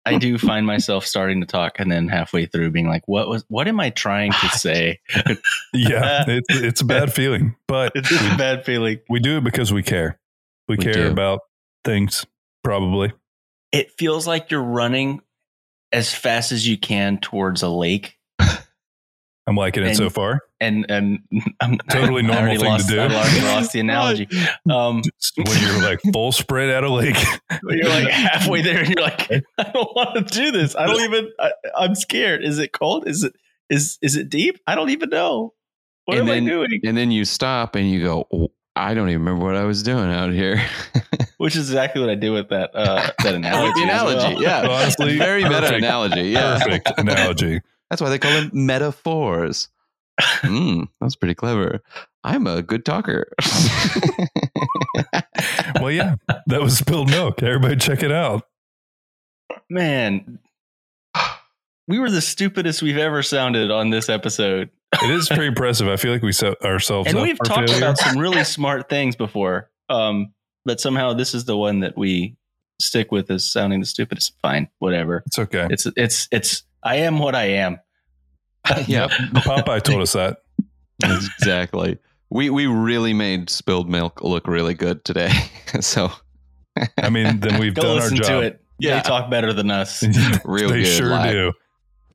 I 0.06 0.18
do 0.18 0.38
find 0.38 0.66
myself 0.66 1.06
starting 1.06 1.40
to 1.42 1.48
talk 1.48 1.80
and 1.80 1.90
then 1.92 2.08
halfway 2.10 2.46
through 2.46 2.72
being 2.72 2.88
like, 2.88 3.04
"What 3.08 3.28
was? 3.30 3.46
What 3.48 3.68
am 3.68 3.80
I 3.80 3.90
trying 3.90 4.32
to 4.34 4.50
say?" 4.50 5.00
Yeah, 5.74 6.26
it's 6.28 6.48
it's 6.50 6.82
a 6.82 6.86
bad 6.86 7.12
feeling, 7.14 7.56
but 7.68 7.94
It's 7.96 8.12
a 8.12 8.38
bad 8.38 8.66
feeling. 8.66 9.00
we 9.10 9.20
do 9.20 9.38
it 9.38 9.44
because 9.44 9.72
we 9.74 9.82
care. 9.84 10.20
We, 10.68 10.76
We 10.78 10.84
care 10.84 10.94
do. 10.94 11.12
about 11.12 11.40
things, 11.86 12.26
probably. 12.64 13.12
It 13.72 13.92
feels 13.98 14.28
like 14.28 14.52
you're 14.52 14.62
running 14.62 15.22
as 15.92 16.14
fast 16.14 16.52
as 16.52 16.68
you 16.68 16.78
can 16.78 17.18
towards 17.18 17.64
a 17.64 17.70
lake 17.70 18.18
I'm 19.46 19.56
liking 19.58 19.84
it 19.84 19.88
And- 19.90 19.98
so 19.98 20.10
far. 20.10 20.40
and 20.62 20.86
and 20.90 21.20
I'm 21.62 21.78
Totally 21.90 22.22
normal 22.22 22.44
already 22.44 22.60
thing 22.60 22.78
to 22.78 22.84
do. 22.86 23.00
I 23.00 23.06
already 23.14 23.42
lost 23.42 23.74
the 23.74 23.80
analogy. 23.88 24.28
Um, 24.72 25.02
When 25.38 25.62
you're 25.62 25.82
like 25.82 26.00
full 26.14 26.32
spread 26.32 26.70
out 26.70 26.84
of 26.84 26.92
lake. 26.92 27.18
you're 27.70 27.90
like 27.90 28.08
halfway 28.08 28.62
there, 28.62 28.80
and 28.80 28.90
you're 28.90 29.02
like, 29.04 29.30
I 29.58 29.64
don't 29.74 29.96
want 29.96 30.28
to 30.28 30.34
do 30.34 30.52
this. 30.52 30.76
I 30.76 30.86
don't 30.88 31.02
even. 31.02 31.32
I, 31.40 31.52
I'm 31.78 31.96
scared. 31.96 32.44
Is 32.44 32.60
it 32.60 32.72
cold? 32.72 33.08
Is 33.08 33.24
it 33.24 33.34
is 33.70 33.98
is 34.02 34.16
it 34.16 34.30
deep? 34.30 34.60
I 34.68 34.76
don't 34.76 34.90
even 34.92 35.10
know. 35.10 35.54
What 36.06 36.18
And 36.20 36.30
am 36.30 36.36
then- 36.36 36.44
I 36.46 36.50
doing? 36.68 36.82
And 36.86 36.96
then 36.98 37.12
you 37.12 37.26
stop 37.26 37.76
and 37.76 37.90
you 37.90 38.02
go, 38.04 38.28
"Oh, 38.32 38.52
I 38.76 38.94
don't 38.94 39.10
even 39.10 39.22
remember 39.24 39.46
what 39.46 39.56
I 39.56 39.64
was 39.66 39.84
doing 39.84 40.10
out 40.12 40.32
here. 40.32 40.62
Which 41.38 41.56
is 41.58 41.70
exactly 41.70 42.00
what 42.02 42.10
I 42.10 42.16
did 42.16 42.30
with 42.30 42.50
that 42.50 42.72
uh, 42.74 43.10
that 43.24 43.34
analogy. 43.36 43.86
the 43.86 43.92
as 43.92 44.04
well. 44.04 44.18
analogy, 44.20 44.44
yeah. 44.44 44.68
Honestly, 44.70 45.18
Very 45.18 45.44
meta 45.44 45.76
analogy. 45.76 46.30
Yeah. 46.30 46.60
Perfect 46.64 46.92
analogy. 46.98 47.62
That's 47.94 48.02
why 48.02 48.10
they 48.10 48.18
call 48.18 48.32
them 48.32 48.50
metaphors. 48.54 49.70
Mm, 50.42 50.88
that's 51.00 51.16
pretty 51.16 51.36
clever. 51.36 51.82
I'm 52.24 52.48
a 52.48 52.64
good 52.64 52.86
talker. 52.86 53.32
Well, 55.80 55.92
yeah, 55.92 56.16
that 56.48 56.62
was 56.62 56.78
spilled 56.78 57.10
milk. 57.10 57.44
Everybody 57.44 57.76
check 57.76 58.04
it 58.04 58.12
out. 58.12 58.48
Man, 59.70 60.40
we 61.88 62.00
were 62.00 62.10
the 62.10 62.22
stupidest 62.22 62.82
we've 62.82 62.98
ever 62.98 63.22
sounded 63.22 63.70
on 63.70 63.90
this 63.90 64.08
episode. 64.08 64.70
It 65.02 65.10
is 65.10 65.28
pretty 65.28 65.48
impressive. 65.48 65.88
I 65.90 65.98
feel 65.98 66.14
like 66.14 66.22
we 66.22 66.32
set 66.32 66.62
ourselves 66.64 67.10
and 67.10 67.18
up 67.18 67.24
we've 67.24 67.38
talked 67.44 67.70
failure. 67.70 67.78
about 67.84 67.98
some 67.98 68.18
really 68.18 68.44
smart 68.46 68.88
things 68.90 69.16
before 69.16 69.70
um 69.90 70.34
but 70.64 70.80
somehow 70.80 71.12
this 71.14 71.34
is 71.34 71.46
the 71.46 71.58
one 71.58 71.82
that 71.82 71.98
we 71.98 72.38
stick 72.80 73.12
with 73.12 73.30
as 73.30 73.44
sounding 73.44 73.80
the 73.82 73.86
stupidest 73.86 74.34
fine 74.42 74.70
whatever 74.80 75.24
It's 75.26 75.40
okay. 75.40 75.68
it's 75.70 75.86
it's 75.98 76.28
it's 76.32 76.64
i 76.84 76.96
am 76.98 77.20
what 77.20 77.36
i 77.36 77.46
am 77.46 77.80
yeah, 78.88 79.10
Popeye 79.34 79.82
told 79.84 80.02
us 80.02 80.14
that. 80.14 80.38
exactly. 81.04 81.98
We 82.30 82.50
we 82.50 82.66
really 82.66 83.12
made 83.14 83.50
spilled 83.50 83.90
milk 83.90 84.24
look 84.24 84.48
really 84.48 84.74
good 84.74 85.04
today. 85.04 85.32
so 85.82 86.10
I 86.98 87.10
mean, 87.10 87.42
then 87.42 87.60
we've 87.60 87.74
go 87.76 87.82
done 87.82 87.90
our 87.92 87.96
listen 87.98 88.18
to 88.20 88.24
job. 88.24 88.44
it 88.44 88.62
Yeah. 88.80 88.96
they 88.96 89.02
talk 89.02 89.30
better 89.30 89.52
than 89.52 89.70
us 89.70 90.02
Real 90.46 90.70
they 90.70 90.84
good 90.84 90.86
sure 90.88 91.10
live. 91.10 91.54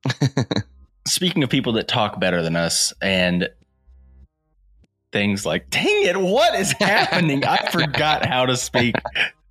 do. 0.09 0.17
speaking 1.07 1.43
of 1.43 1.51
people 1.51 1.75
that 1.75 1.87
talk 1.87 2.19
better 2.19 2.43
than 2.43 2.57
us 2.57 2.95
and 3.03 3.49
things 5.13 5.45
like 5.45 5.69
dang 5.71 6.05
it 6.07 6.17
what 6.17 6.55
is 6.59 6.73
happening 6.73 7.45
i 7.45 7.57
forgot 7.71 8.25
how 8.27 8.47
to 8.47 8.57
speak 8.57 8.95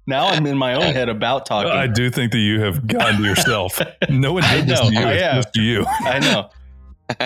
now 0.08 0.28
i'm 0.28 0.46
in 0.46 0.58
my 0.58 0.74
own 0.74 0.94
head 0.94 1.10
about 1.10 1.46
talking 1.46 1.72
I 1.72 1.88
do 1.88 2.10
think 2.10 2.32
that 2.32 2.40
you 2.40 2.62
have 2.62 2.88
gotten 2.88 3.18
to 3.18 3.24
yourself. 3.24 3.80
No 4.10 4.34
one 4.34 4.44
did 4.52 4.68
this 4.68 4.80
to 4.80 4.94
you. 4.94 5.00
I 5.00 5.12
It's 5.12 5.46
just 5.46 5.56
you. 5.56 5.86
I 6.02 6.20
know. 6.20 6.50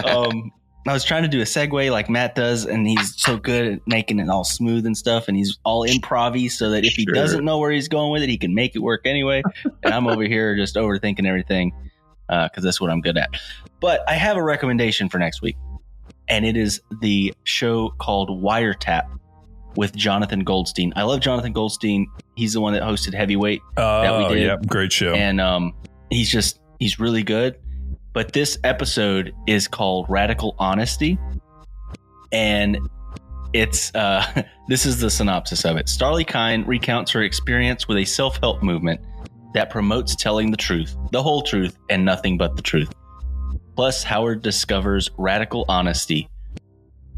Um, 0.06 0.52
I 0.88 0.94
was 0.94 1.04
trying 1.04 1.24
to 1.24 1.28
do 1.28 1.42
a 1.42 1.44
segue 1.44 1.92
like 1.92 2.08
Matt 2.08 2.36
does, 2.36 2.66
and 2.66 2.88
he's 2.88 3.20
so 3.20 3.36
good 3.36 3.74
at 3.74 3.80
making 3.88 4.20
it 4.20 4.30
all 4.30 4.44
smooth 4.44 4.86
and 4.86 4.96
stuff, 4.96 5.28
and 5.28 5.36
he's 5.36 5.58
all 5.64 5.88
improv 5.88 6.52
so 6.52 6.70
that 6.70 6.86
if 6.86 6.94
he 6.94 7.06
doesn't 7.06 7.44
know 7.44 7.58
where 7.58 7.72
he's 7.72 7.88
going 7.88 8.12
with 8.12 8.22
it, 8.22 8.30
he 8.30 8.38
can 8.38 8.54
make 8.54 8.76
it 8.76 8.80
work 8.80 9.02
anyway. 9.06 9.42
And 9.84 9.92
I'm 9.92 10.06
over 10.06 10.24
here 10.24 10.56
just 10.56 10.76
overthinking 10.76 11.26
everything 11.26 11.74
because 12.28 12.64
that's 12.64 12.80
what 12.80 12.92
I'm 12.92 13.02
good 13.02 13.18
at. 13.18 13.30
But 13.80 14.08
I 14.08 14.14
have 14.14 14.38
a 14.38 14.44
recommendation 14.44 15.10
for 15.10 15.18
next 15.18 15.42
week, 15.42 15.58
and 16.28 16.46
it 16.46 16.56
is 16.56 16.80
the 17.02 17.34
show 17.44 17.90
called 17.98 18.30
Wiretap 18.30 19.08
with 19.76 19.96
Jonathan 19.96 20.42
Goldstein. 20.44 20.94
I 20.96 21.04
love 21.04 21.20
Jonathan 21.20 21.54
Goldstein. 21.54 22.08
He's 22.36 22.54
the 22.54 22.62
one 22.62 22.74
that 22.74 22.82
hosted 22.84 23.14
Heavyweight 23.14 23.62
Uh, 23.78 24.26
we 24.30 24.36
did. 24.36 24.46
Yeah, 24.46 24.58
great 24.68 24.92
show. 24.92 25.14
and 25.14 25.40
um, 25.42 25.74
he's 26.10 26.30
just 26.30 26.60
he's 26.80 27.00
really 27.00 27.24
good. 27.24 27.58
But 28.14 28.34
this 28.34 28.58
episode 28.64 29.34
is 29.48 29.68
called 29.68 30.06
Radical 30.10 30.56
Honesty, 30.60 31.18
and 32.32 32.78
it's 33.54 33.94
uh, 33.96 34.44
this 34.68 34.86
is 34.86 35.00
the 35.00 35.10
synopsis 35.10 35.66
of 35.66 35.78
it. 35.78 35.86
Starlee 35.88 36.28
Kine 36.28 36.64
recounts 36.66 37.12
her 37.12 37.24
experience 37.24 37.88
with 37.88 37.98
a 37.98 38.06
self-help 38.06 38.64
movement 38.64 39.00
that 39.54 39.70
promotes 39.70 40.16
telling 40.16 40.52
the 40.52 40.58
truth, 40.58 40.96
the 41.12 41.22
whole 41.22 41.42
truth, 41.42 41.78
and 41.90 42.06
nothing 42.06 42.38
but 42.38 42.56
the 42.56 42.62
truth. 42.62 42.92
Plus, 43.76 44.04
Howard 44.04 44.42
discovers 44.42 45.10
radical 45.18 45.66
honesty, 45.68 46.30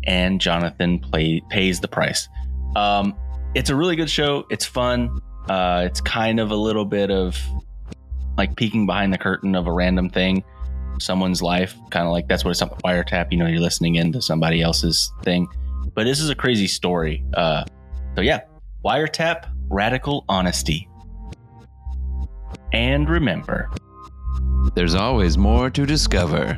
and 0.06 0.40
Jonathan 0.40 1.00
play, 1.00 1.42
pays 1.50 1.80
the 1.80 1.88
price. 1.88 2.28
Um, 2.76 3.16
it's 3.56 3.70
a 3.70 3.76
really 3.76 3.96
good 3.96 4.10
show. 4.10 4.46
It's 4.50 4.66
fun. 4.66 5.20
Uh, 5.50 5.84
it's 5.86 6.02
kind 6.02 6.40
of 6.40 6.52
a 6.52 6.56
little 6.56 6.86
bit 6.86 7.12
of 7.12 7.38
like 8.38 8.56
peeking 8.56 8.86
behind 8.86 9.14
the 9.14 9.18
curtain 9.18 9.56
of 9.56 9.68
a 9.68 9.72
random 9.72 10.10
thing, 10.10 10.44
someone's 11.00 11.42
life. 11.42 11.76
Kind 11.92 12.06
of 12.06 12.12
like 12.12 12.28
that's 12.28 12.44
what 12.44 12.52
it's 12.52 12.62
up 12.62 12.82
wiretap. 12.84 13.32
You 13.32 13.38
know, 13.38 13.48
you're 13.48 13.60
listening 13.60 13.96
into 13.96 14.22
somebody 14.22 14.62
else's 14.62 15.12
thing. 15.24 15.48
But 15.94 16.06
this 16.06 16.20
is 16.20 16.30
a 16.30 16.36
crazy 16.36 16.68
story. 16.68 17.24
Uh, 17.34 17.66
so 18.16 18.22
yeah, 18.22 18.42
wiretap, 18.84 19.50
radical 19.70 20.26
honesty, 20.30 20.88
and 22.72 23.10
remember. 23.10 23.70
There's 24.76 24.96
always 24.96 25.38
more 25.38 25.70
to 25.70 25.86
discover. 25.86 26.58